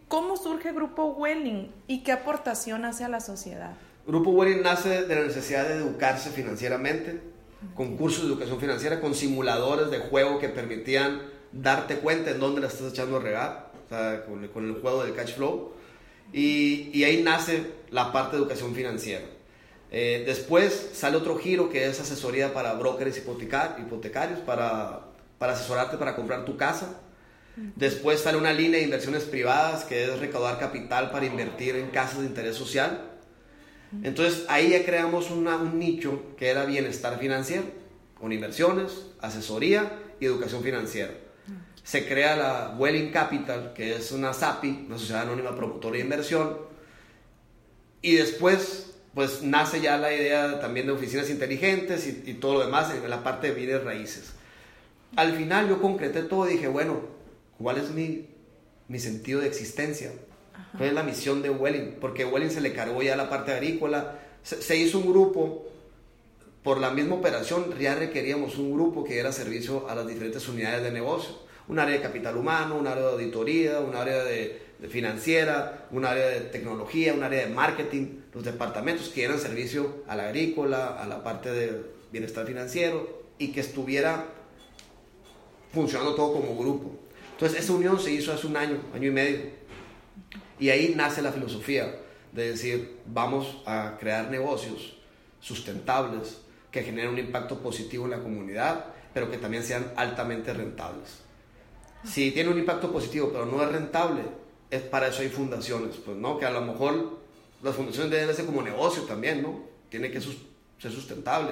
cómo 0.10 0.36
surge 0.36 0.74
Grupo 0.74 1.06
Welling 1.06 1.72
y 1.88 2.04
qué 2.04 2.12
aportación 2.12 2.84
hace 2.84 3.06
a 3.06 3.10
la 3.10 3.22
sociedad. 3.22 3.74
Grupo 4.06 4.32
Welling 4.32 4.64
nace 4.64 5.04
de 5.06 5.16
la 5.16 5.22
necesidad 5.22 5.68
de 5.68 5.76
educarse 5.76 6.32
financieramente, 6.32 7.22
con 7.76 7.96
cursos 7.96 8.24
de 8.24 8.32
educación 8.32 8.60
financiera, 8.60 9.00
con 9.00 9.14
simuladores 9.14 9.92
de 9.92 10.00
juego 10.00 10.40
que 10.40 10.50
permitían 10.50 11.22
darte 11.52 11.96
cuenta 11.98 12.32
en 12.32 12.40
dónde 12.40 12.62
la 12.62 12.68
estás 12.68 12.92
echando 12.92 13.18
a 13.18 13.20
regar, 13.20 13.72
o 13.86 13.90
sea, 13.90 14.26
con, 14.26 14.48
con, 14.50 14.66
el 14.66 14.82
juego 14.82 15.04
del 15.04 15.14
cash 15.14 15.36
flow. 15.36 15.74
Y, 16.34 16.90
y, 16.94 17.04
ahí 17.04 17.22
nace 17.24 17.66
la 17.90 18.12
parte 18.14 18.36
de 18.36 18.42
educación 18.44 18.74
financiera. 18.74 19.26
Eh, 19.92 20.24
después 20.26 20.92
sale 20.94 21.18
otro 21.18 21.38
giro 21.38 21.70
que 21.70 21.86
es 21.86 22.00
asesoría 22.00 22.54
para 22.54 22.74
brokers 22.74 23.18
hipotecarios, 23.18 24.40
para, 24.40 25.08
para 25.38 25.54
asesorarte 25.54 25.98
para 25.98 26.16
comprar 26.16 26.46
tu 26.46 26.56
casa. 26.56 27.02
Después 27.76 28.22
sale 28.22 28.38
una 28.38 28.54
línea 28.54 28.80
de 28.80 28.86
inversiones 28.86 29.24
privadas 29.24 29.84
que 29.84 30.06
es 30.06 30.20
recaudar 30.20 30.58
capital 30.58 31.12
para 31.12 31.26
invertir 31.26 31.76
en 31.76 31.90
casas 31.90 32.20
de 32.20 32.28
interés 32.28 32.56
social. 32.56 33.10
Entonces 34.04 34.46
ahí 34.48 34.70
ya 34.70 34.86
creamos 34.86 35.30
una, 35.30 35.58
un 35.58 35.78
nicho 35.78 36.34
que 36.38 36.48
era 36.48 36.64
bienestar 36.64 37.20
financiero, 37.20 37.64
con 38.18 38.32
inversiones, 38.32 39.08
asesoría 39.20 39.92
y 40.22 40.26
educación 40.26 40.64
financiera. 40.64 41.12
Se 41.84 42.08
crea 42.08 42.36
la 42.36 42.76
Welling 42.78 43.12
Capital, 43.12 43.74
que 43.74 43.96
es 43.96 44.12
una 44.12 44.34
SAPI, 44.34 44.86
una 44.88 44.98
sociedad 44.98 45.24
anónima 45.24 45.56
promotora 45.56 45.96
de 45.96 46.04
inversión, 46.04 46.58
y 48.02 48.16
después 48.16 48.88
pues 49.14 49.44
nace 49.44 49.82
ya 49.82 49.98
la 49.98 50.14
idea 50.14 50.60
también 50.60 50.86
de 50.86 50.94
oficinas 50.94 51.30
inteligentes 51.30 52.08
y, 52.08 52.34
todo 52.36 52.54
lo 52.54 52.60
demás 52.66 52.94
en 52.94 53.10
la 53.10 53.24
parte 53.24 53.48
de 53.48 53.54
bienes 53.54 53.84
raíces. 53.84 54.32
Al 55.16 55.34
final 55.36 55.68
yo 55.68 55.82
concreté 55.82 56.24
todo 56.24 56.48
y 56.50 56.54
dije, 56.54 56.70
bueno, 56.70 57.02
¿cuál 57.58 57.78
es 57.78 57.90
mi, 57.92 58.30
mi 58.88 59.00
sentido 59.00 59.42
de 59.42 59.48
existencia? 59.48 60.14
¿Cuál 60.78 60.90
es 60.90 60.96
la 60.96 61.04
misión 61.04 61.42
de 61.42 61.50
Welling? 61.50 61.98
Porque 62.00 62.24
Welling 62.24 62.52
se 62.52 62.62
le 62.62 62.74
cargó 62.74 63.02
ya 63.02 63.18
la 63.18 63.30
parte 63.30 63.52
agrícola, 63.52 64.20
se, 64.44 64.78
hizo 64.78 65.00
un 65.00 65.12
grupo, 65.12 65.68
por 66.64 66.80
la 66.80 66.92
misma 66.92 67.16
operación 67.16 67.78
ya 67.78 67.96
requeríamos 67.96 68.58
un 68.58 68.74
grupo 68.74 69.04
que 69.04 69.14
diera 69.14 69.32
servicio 69.32 69.90
a 69.90 69.96
las 69.96 70.08
diferentes 70.08 70.48
unidades 70.48 70.84
de 70.84 70.92
negocio. 70.92 71.51
Un 71.72 71.80
área 71.80 71.96
de 71.96 72.02
capital 72.02 72.36
humano, 72.36 72.76
un 72.76 72.86
área 72.86 73.06
de 73.06 73.12
auditoría, 73.14 73.80
un 73.80 73.96
área 73.96 74.26
de, 74.26 74.62
financiera, 74.90 75.88
un 75.92 76.04
área 76.04 76.28
de 76.28 76.42
tecnología, 76.42 77.14
un 77.14 77.24
área 77.24 77.48
de 77.48 77.54
marketing, 77.54 78.20
los 78.34 78.44
departamentos 78.44 79.08
que 79.08 79.22
dieran 79.22 79.40
servicio 79.40 80.04
a 80.06 80.18
la 80.18 80.28
agrícola, 80.28 81.02
a 81.02 81.08
la 81.08 81.24
parte 81.24 81.50
de 81.50 81.82
bienestar 82.12 82.46
financiero 82.46 83.24
y 83.38 83.54
que 83.54 83.62
estuviera 83.62 84.26
funcionando 85.74 86.14
todo 86.14 86.34
como 86.34 86.58
grupo. 86.58 86.92
Entonces 87.32 87.62
esa 87.62 87.72
unión 87.72 87.98
se 88.02 88.12
hizo 88.12 88.34
hace 88.34 88.48
un 88.48 88.58
año, 88.58 88.82
año 88.94 89.08
y 89.08 89.12
medio. 89.12 89.40
Y 90.60 90.72
ahí 90.72 90.94
nace 90.94 91.22
la 91.22 91.32
filosofía 91.32 91.96
de 92.34 92.50
decir, 92.50 92.98
vamos 93.06 93.62
a 93.66 93.96
crear 93.98 94.30
negocios 94.30 94.98
sustentables 95.40 96.42
que 96.70 96.84
generen 96.84 97.12
un 97.12 97.20
impacto 97.20 97.60
positivo 97.60 98.04
en 98.04 98.12
la 98.12 98.20
comunidad, 98.20 98.88
pero 99.14 99.32
que 99.32 99.38
también 99.38 99.64
sean 99.64 99.94
altamente 99.96 100.54
rentables. 100.54 101.31
Si 102.04 102.32
tiene 102.32 102.50
un 102.50 102.58
impacto 102.58 102.92
positivo, 102.92 103.30
pero 103.32 103.46
no 103.46 103.62
es 103.64 103.72
rentable, 103.72 104.24
es 104.70 104.82
para 104.82 105.08
eso 105.08 105.22
hay 105.22 105.30
fundaciones, 105.30 105.98
pues 105.98 106.18
no, 106.18 106.38
que 106.38 106.46
a 106.46 106.52
lo 106.52 106.62
mejor 106.62 107.20
las 107.62 107.76
fundaciones 107.76 108.12
deben 108.12 108.36
ser 108.36 108.46
como 108.46 108.62
negocio 108.62 109.04
también, 109.04 109.42
¿no? 109.42 109.60
Tiene 109.90 110.10
que 110.10 110.22
ser 110.22 110.92
sustentable, 110.92 111.52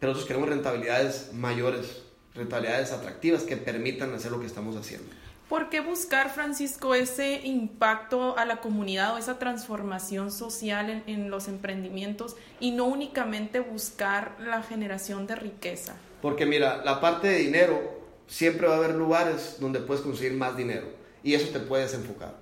pero 0.00 0.12
nosotros 0.12 0.26
queremos 0.26 0.48
rentabilidades 0.48 1.32
mayores, 1.32 2.02
rentabilidades 2.34 2.92
atractivas 2.92 3.44
que 3.44 3.56
permitan 3.56 4.12
hacer 4.14 4.32
lo 4.32 4.40
que 4.40 4.46
estamos 4.46 4.76
haciendo. 4.76 5.08
¿Por 5.48 5.68
qué 5.68 5.78
buscar, 5.78 6.30
Francisco, 6.30 6.96
ese 6.96 7.40
impacto 7.44 8.36
a 8.36 8.44
la 8.44 8.56
comunidad 8.56 9.14
o 9.14 9.18
esa 9.18 9.38
transformación 9.38 10.32
social 10.32 11.04
en, 11.06 11.30
los 11.30 11.46
emprendimientos 11.46 12.36
y 12.58 12.72
no 12.72 12.86
únicamente 12.86 13.60
buscar 13.60 14.34
la 14.40 14.62
generación 14.62 15.28
de 15.28 15.36
riqueza? 15.36 15.94
Porque 16.20 16.46
mira, 16.46 16.82
la 16.84 17.00
parte 17.00 17.28
de 17.28 17.38
dinero, 17.38 17.95
siempre 18.26 18.66
va 18.66 18.74
a 18.74 18.78
haber 18.78 18.94
lugares 18.94 19.56
donde 19.60 19.80
puedes 19.80 20.02
conseguir 20.02 20.34
más 20.34 20.56
dinero 20.56 20.86
y 21.22 21.34
eso 21.34 21.48
te 21.52 21.60
puedes 21.60 21.94
enfocar. 21.94 22.34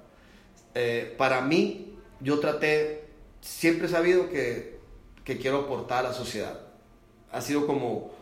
Eh, 0.74 1.14
para 1.16 1.40
mí, 1.40 1.96
yo 2.20 2.40
traté, 2.40 3.04
siempre 3.40 3.86
he 3.86 3.90
sabido 3.90 4.28
que, 4.28 4.78
que 5.24 5.38
quiero 5.38 5.60
aportar 5.60 6.04
a 6.04 6.08
la 6.08 6.14
sociedad. 6.14 6.60
Ha 7.32 7.40
sido 7.40 7.66
como, 7.66 8.12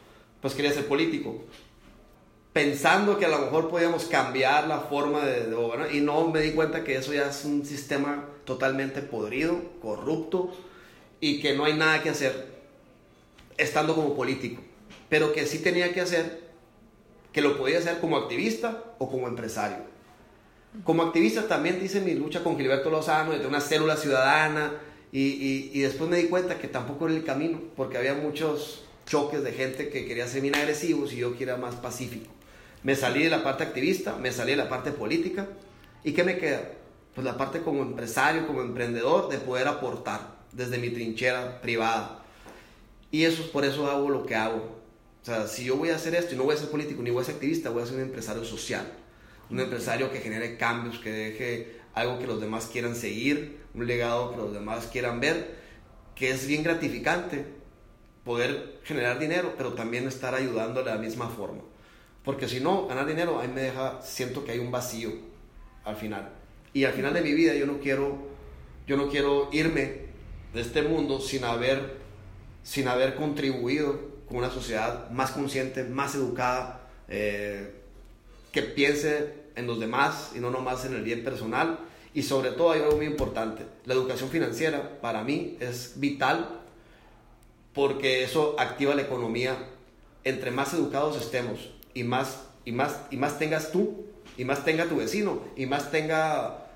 pues 0.41 0.55
quería 0.55 0.73
ser 0.73 0.87
político 0.87 1.45
pensando 2.53 3.19
que 3.19 3.25
a 3.25 3.29
lo 3.29 3.39
mejor 3.39 3.71
podíamos 3.71 4.05
cambiar 4.05 4.69
la 4.69 4.81
forma 4.81 5.25
de, 5.25 5.51
gobernar 5.51 5.95
y 5.95 6.01
no 6.01 6.29
me 6.29 6.41
di 6.41 6.53
cuenta 6.53 6.85
que 6.85 6.97
eso 6.97 7.13
ya 7.13 7.29
es 7.29 7.45
un 7.45 7.65
sistema 7.65 8.27
totalmente 8.45 9.01
podrido, 9.01 9.59
corrupto 9.81 10.55
y 11.21 11.41
que 11.41 11.55
no 11.55 11.65
hay 11.65 11.75
nada 11.75 12.03
que 12.03 12.11
hacer 12.11 12.53
estando 13.57 13.95
como 13.95 14.15
político, 14.15 14.61
pero 15.09 15.33
que 15.33 15.47
sí 15.47 15.59
tenía 15.61 15.93
que 15.95 16.01
hacer, 16.01 16.42
que 17.33 17.41
lo 17.41 17.57
podía 17.57 17.79
hacer 17.79 17.99
como 18.01 18.17
activista 18.17 18.85
o 18.99 19.11
como 19.11 19.29
empresario. 19.29 19.79
Como 20.85 21.03
activista 21.03 21.49
también 21.49 21.81
hice 21.85 22.01
mi 22.01 22.15
lucha 22.15 22.43
con 22.43 22.57
Gilberto 22.57 22.91
Lozano, 22.91 23.33
de 23.33 23.47
una 23.47 23.61
célula 23.61 23.97
ciudadana, 23.97 24.73
y, 25.13 25.71
y 25.73 25.81
después 25.81 26.09
me 26.09 26.17
di 26.17 26.29
cuenta 26.29 26.59
que 26.59 26.69
tampoco 26.69 27.07
era 27.07 27.17
el 27.17 27.25
camino, 27.25 27.61
porque 27.77 27.99
había 27.99 28.15
muchos 28.15 28.85
choques 29.07 29.43
de 29.43 29.53
gente 29.53 29.89
que 29.91 30.07
quería 30.07 30.27
ser 30.27 30.43
bien 30.43 30.57
agresivos 30.57 31.13
y 31.13 31.19
yo 31.19 31.37
que 31.37 31.47
más 31.57 31.75
pacífico. 31.77 32.31
Me 32.83 32.97
salí 32.97 33.23
de 33.23 33.31
la 33.31 33.45
parte 33.45 33.63
activista, 33.65 34.17
me 34.17 34.33
salí 34.33 34.53
de 34.53 34.57
la 34.57 34.69
parte 34.69 34.91
política. 34.91 35.47
¿Y 36.03 36.13
qué 36.13 36.25
me 36.25 36.39
queda? 36.39 36.63
Pues 37.15 37.25
la 37.25 37.37
parte 37.37 37.61
como 37.61 37.83
empresario, 37.83 38.47
como 38.47 38.63
emprendedor, 38.63 39.29
de 39.29 39.39
poder 39.39 39.69
aportar 39.69 40.39
desde 40.53 40.79
mi 40.79 40.91
trinchera 40.91 41.61
privada. 41.61 42.25
Y 43.11 43.25
eso 43.25 43.43
es 43.43 43.49
por 43.49 43.65
eso 43.65 43.89
hago 43.91 44.09
lo 44.09 44.25
que 44.25 44.35
hago. 44.35 44.82
O 45.23 45.25
sea, 45.25 45.47
si 45.47 45.65
yo 45.65 45.77
voy 45.77 45.91
a 45.91 45.97
hacer 45.97 46.17
esto 46.17 46.35
y 46.35 46.37
no 46.37 46.43
voy 46.43 46.57
a 46.57 46.59
ser 46.59 46.69
político 46.69 47.01
ni 47.01 47.11
voy 47.11 47.23
a 47.23 47.25
ser 47.25 47.37
activista, 47.37 47.71
voy 47.71 47.85
a 47.85 47.87
ser 47.87 47.95
un 47.95 48.03
empresario 48.03 48.45
social. 48.45 48.85
Un 49.51 49.61
empresario 49.61 50.11
que 50.11 50.19
genere 50.19 50.57
cambios, 50.57 50.99
que 50.99 51.11
deje 51.11 51.77
algo 51.95 52.19
que 52.19 52.27
los 52.27 52.41
demás 52.41 52.69
quieran 52.73 52.97
seguir, 52.97 53.61
un 53.75 53.87
legado 53.87 54.33
que 54.33 54.37
los 54.39 54.53
demás 54.53 54.89
quieran 54.91 55.21
ver, 55.21 55.57
que 56.17 56.31
es 56.31 56.47
bien 56.47 56.65
gratificante 56.65 57.45
poder 58.25 58.81
generar 58.83 59.19
dinero, 59.19 59.55
pero 59.57 59.75
también 59.75 60.09
estar 60.09 60.35
ayudando 60.35 60.83
de 60.83 60.91
la 60.91 60.99
misma 60.99 61.29
forma. 61.29 61.63
Porque 62.25 62.49
si 62.49 62.61
no, 62.61 62.87
ganar 62.87 63.07
dinero, 63.07 63.39
ahí 63.41 63.49
me 63.49 63.63
deja, 63.63 64.01
siento 64.03 64.45
que 64.45 64.53
hay 64.53 64.59
un 64.59 64.71
vacío 64.73 65.13
al 65.85 65.97
final. 65.97 66.31
Y 66.73 66.85
al 66.85 66.95
final 66.95 67.15
de 67.15 67.21
mi 67.21 67.33
vida 67.33 67.55
yo 67.55 67.67
no 67.67 67.79
quiero, 67.79 68.19
yo 68.87 68.97
no 68.97 69.09
quiero 69.09 69.51
irme 69.53 70.07
de 70.53 70.61
este 70.61 70.83
mundo 70.83 71.21
sin 71.21 71.45
haber, 71.45 71.99
sin 72.63 72.89
haber 72.89 73.15
contribuido 73.15 73.99
con 73.99 74.12
una 74.39 74.51
sociedad 74.51 75.11
más 75.11 75.31
consciente, 75.31 75.85
más 75.85 76.15
educada, 76.15 76.89
eh, 77.09 77.75
que 78.53 78.63
piense 78.63 79.35
en 79.57 79.67
los 79.67 79.81
demás 79.81 80.33
y 80.35 80.41
no 80.41 80.51
nomás 80.51 80.85
en 80.85 80.95
el 80.95 81.03
bien 81.03 81.25
personal. 81.25 81.79
Y 82.15 82.23
sobre 82.23 82.51
todo 82.51 82.73
hay 82.73 82.83
algo 82.83 82.97
muy 82.97 83.07
importante, 83.07 83.65
la 83.87 83.95
educación 83.95 84.29
financiera 84.29 85.01
para 85.01 85.25
mí 85.25 85.57
es 85.61 85.95
vital 85.97 86.61
porque 87.75 88.23
eso 88.23 88.55
activa 88.59 88.95
la 88.95 89.03
economía. 89.03 89.57
Entre 90.25 90.51
más 90.51 90.75
educados 90.75 91.17
estemos, 91.21 91.71
y 91.95 92.05
más, 92.05 92.45
y 92.65 92.73
más, 92.73 93.01
y 93.11 93.17
más 93.17 93.39
tengas 93.39 93.73
tú, 93.73 94.05
y 94.37 94.45
más 94.45 94.65
tenga 94.65 94.87
tu 94.87 94.97
vecino, 94.97 95.43
y 95.57 95.67
más 95.67 95.91
tenga 95.91 96.69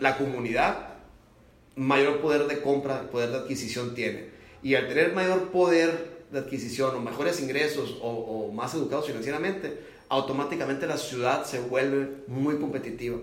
la 0.00 0.16
comunidad, 0.16 0.88
mayor 1.76 2.20
poder 2.20 2.46
de 2.46 2.62
compra, 2.62 3.10
poder 3.10 3.30
de 3.30 3.36
adquisición 3.38 3.94
tiene. 3.94 4.39
Y 4.62 4.74
al 4.74 4.88
tener 4.88 5.12
mayor 5.14 5.50
poder 5.50 6.20
de 6.30 6.38
adquisición 6.38 6.94
o 6.94 7.00
mejores 7.00 7.40
ingresos 7.40 7.98
o, 8.02 8.50
más 8.52 8.74
educados 8.74 9.06
financieramente, 9.06 9.80
automáticamente 10.08 10.86
la 10.86 10.96
ciudad 10.96 11.44
se 11.44 11.60
vuelve 11.60 12.24
muy 12.26 12.58
competitiva. 12.58 13.18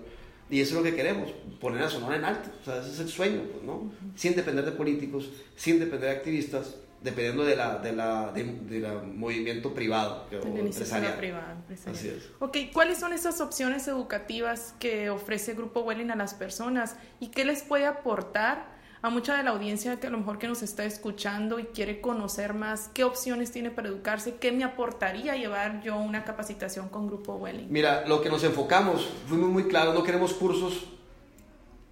Y 0.50 0.60
eso 0.60 0.70
es 0.70 0.76
lo 0.78 0.82
que 0.82 0.96
queremos, 0.96 1.30
poner 1.60 1.82
a 1.82 1.90
Sonora 1.90 2.16
en 2.16 2.24
alto. 2.24 2.48
O 2.62 2.64
sea, 2.64 2.80
ese 2.80 2.90
es 2.90 3.00
el 3.00 3.08
sueño, 3.08 3.42
pues, 3.52 3.62
¿no? 3.64 3.92
Sin 4.16 4.34
depender 4.34 4.64
de 4.64 4.72
políticos, 4.72 5.28
sin 5.56 5.78
depender 5.78 6.10
de 6.10 6.16
activistas, 6.16 6.76
dependiendo 7.02 7.44
de 7.44 7.54
la, 7.54 7.78
de 7.78 7.92
la, 7.92 8.32
de, 8.32 8.80
la 8.80 8.94
movimiento 8.94 9.74
privado 9.74 10.26
o 10.32 10.58
empresarial. 10.58 11.16
Privado, 11.16 11.56
Así 11.86 12.08
es. 12.08 12.30
Ok, 12.40 12.56
¿cuáles 12.72 12.98
son 12.98 13.12
esas 13.12 13.40
opciones 13.40 13.86
educativas 13.88 14.74
que 14.80 15.10
ofrece 15.10 15.54
Grupo 15.54 15.80
Welling 15.80 16.10
a 16.10 16.16
las 16.16 16.34
personas 16.34 16.96
y 17.20 17.28
qué 17.28 17.44
les 17.44 17.62
puede 17.62 17.86
aportar 17.86 18.77
a 19.00 19.10
mucha 19.10 19.36
de 19.36 19.44
la 19.44 19.50
audiencia 19.50 20.00
que 20.00 20.08
a 20.08 20.10
lo 20.10 20.18
mejor 20.18 20.38
que 20.38 20.48
nos 20.48 20.62
está 20.62 20.84
escuchando 20.84 21.58
y 21.58 21.64
quiere 21.64 22.00
conocer 22.00 22.54
más 22.54 22.90
qué 22.92 23.04
opciones 23.04 23.52
tiene 23.52 23.70
para 23.70 23.88
educarse, 23.88 24.36
qué 24.36 24.50
me 24.50 24.64
aportaría 24.64 25.36
llevar 25.36 25.82
yo 25.82 25.96
una 25.96 26.24
capacitación 26.24 26.88
con 26.88 27.06
Grupo 27.06 27.34
Welling? 27.34 27.68
Mira, 27.70 28.06
lo 28.06 28.20
que 28.20 28.28
nos 28.28 28.42
enfocamos, 28.42 29.08
fuimos 29.28 29.50
muy 29.50 29.64
claros, 29.64 29.94
no 29.94 30.02
queremos 30.02 30.34
cursos 30.34 30.86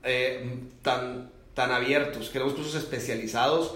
eh, 0.03 0.61
tan, 0.83 1.31
tan 1.55 1.71
abiertos, 1.71 2.31
queremos 2.31 2.55
cursos 2.55 2.75
especializados 2.75 3.75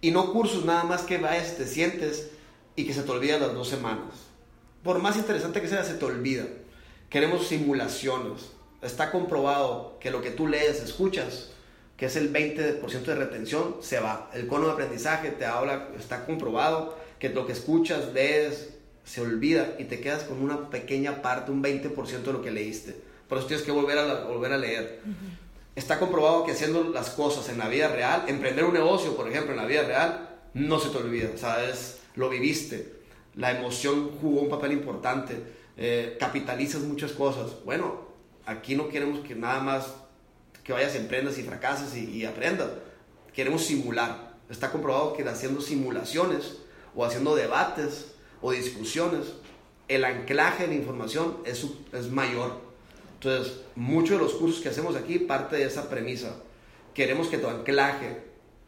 y 0.00 0.10
no 0.10 0.32
cursos 0.32 0.64
nada 0.64 0.84
más 0.84 1.02
que 1.02 1.18
vayas, 1.18 1.56
te 1.56 1.66
sientes 1.66 2.30
y 2.76 2.86
que 2.86 2.94
se 2.94 3.02
te 3.02 3.10
olvida 3.10 3.38
las 3.38 3.52
dos 3.52 3.68
semanas. 3.68 4.30
Por 4.82 4.98
más 5.00 5.16
interesante 5.16 5.60
que 5.60 5.68
sea, 5.68 5.84
se 5.84 5.94
te 5.94 6.04
olvida. 6.06 6.46
Queremos 7.10 7.48
simulaciones. 7.48 8.52
Está 8.80 9.10
comprobado 9.10 9.98
que 10.00 10.10
lo 10.10 10.22
que 10.22 10.30
tú 10.30 10.46
lees, 10.46 10.82
escuchas, 10.82 11.50
que 12.00 12.06
es 12.06 12.16
el 12.16 12.32
20% 12.32 13.04
de 13.04 13.14
retención, 13.14 13.76
se 13.80 14.00
va. 14.00 14.30
El 14.34 14.48
cono 14.48 14.66
de 14.66 14.72
aprendizaje 14.72 15.30
te 15.30 15.44
habla, 15.44 15.90
está 15.96 16.26
comprobado 16.26 16.98
que 17.20 17.28
lo 17.28 17.46
que 17.46 17.52
escuchas, 17.52 18.12
lees, 18.12 18.70
se 19.04 19.20
olvida 19.20 19.76
y 19.78 19.84
te 19.84 20.00
quedas 20.00 20.24
con 20.24 20.42
una 20.42 20.70
pequeña 20.70 21.22
parte, 21.22 21.52
un 21.52 21.62
20% 21.62 22.22
de 22.22 22.32
lo 22.32 22.42
que 22.42 22.50
leíste. 22.50 22.96
Por 23.28 23.38
eso 23.38 23.46
tienes 23.46 23.64
que 23.64 23.70
volver 23.70 23.98
a, 23.98 24.24
volver 24.24 24.52
a 24.52 24.58
leer 24.58 25.00
está 25.76 25.98
comprobado 25.98 26.44
que 26.44 26.52
haciendo 26.52 26.84
las 26.84 27.10
cosas 27.10 27.48
en 27.48 27.58
la 27.58 27.68
vida 27.68 27.88
real, 27.88 28.24
emprender 28.28 28.64
un 28.64 28.74
negocio, 28.74 29.16
por 29.16 29.28
ejemplo, 29.28 29.52
en 29.52 29.58
la 29.58 29.66
vida 29.66 29.82
real, 29.82 30.28
no 30.54 30.78
se 30.78 30.90
te 30.90 30.98
olvida, 30.98 31.36
¿sabes? 31.36 32.00
Lo 32.16 32.28
viviste, 32.28 33.00
la 33.36 33.52
emoción 33.52 34.10
jugó 34.20 34.42
un 34.42 34.48
papel 34.48 34.72
importante, 34.72 35.36
eh, 35.76 36.16
capitalizas 36.18 36.82
muchas 36.82 37.12
cosas. 37.12 37.64
Bueno, 37.64 38.08
aquí 38.46 38.74
no 38.74 38.88
queremos 38.88 39.20
que 39.20 39.34
nada 39.34 39.60
más 39.60 39.94
que 40.70 40.74
vayas, 40.74 40.94
emprendas 40.94 41.36
y 41.36 41.42
fracases 41.42 41.96
y, 41.96 42.10
y 42.10 42.24
aprendas, 42.24 42.68
queremos 43.34 43.64
simular. 43.64 44.36
Está 44.48 44.70
comprobado 44.70 45.14
que 45.14 45.24
haciendo 45.24 45.60
simulaciones 45.60 46.58
o 46.94 47.04
haciendo 47.04 47.34
debates 47.34 48.12
o 48.40 48.52
discusiones, 48.52 49.32
el 49.88 50.04
anclaje 50.04 50.62
de 50.62 50.68
la 50.68 50.74
información 50.76 51.38
es, 51.44 51.66
es 51.92 52.08
mayor. 52.12 52.60
Entonces, 53.14 53.62
muchos 53.74 54.18
de 54.18 54.24
los 54.24 54.34
cursos 54.34 54.60
que 54.60 54.68
hacemos 54.68 54.94
aquí 54.94 55.18
parte 55.18 55.56
de 55.56 55.64
esa 55.64 55.90
premisa. 55.90 56.36
Queremos 56.94 57.26
que 57.26 57.38
tu 57.38 57.48
anclaje 57.48 58.22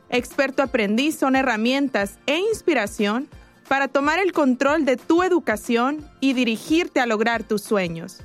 Experto 0.09 0.63
Aprendiz 0.63 1.17
son 1.17 1.35
herramientas 1.35 2.19
e 2.25 2.37
inspiración 2.37 3.29
para 3.67 3.87
tomar 3.87 4.19
el 4.19 4.31
control 4.31 4.85
de 4.85 4.97
tu 4.97 5.23
educación 5.23 6.07
y 6.19 6.33
dirigirte 6.33 6.99
a 6.99 7.05
lograr 7.05 7.43
tus 7.43 7.61
sueños. 7.61 8.19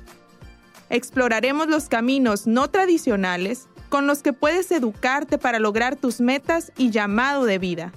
Exploraremos 0.89 1.67
los 1.67 1.87
caminos 1.87 2.47
no 2.47 2.69
tradicionales 2.69 3.67
con 3.89 4.07
los 4.07 4.21
que 4.21 4.33
puedes 4.33 4.71
educarte 4.71 5.37
para 5.37 5.59
lograr 5.59 5.95
tus 5.95 6.21
metas 6.21 6.71
y 6.77 6.91
llamado 6.91 7.45
de 7.45 7.57
vida. 7.57 7.91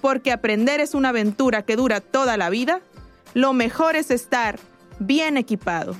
Porque 0.00 0.32
aprender 0.32 0.80
es 0.80 0.94
una 0.94 1.10
aventura 1.10 1.62
que 1.62 1.76
dura 1.76 2.00
toda 2.00 2.36
la 2.36 2.50
vida, 2.50 2.80
lo 3.34 3.52
mejor 3.52 3.96
es 3.96 4.10
estar 4.10 4.58
bien 4.98 5.36
equipado. 5.36 5.96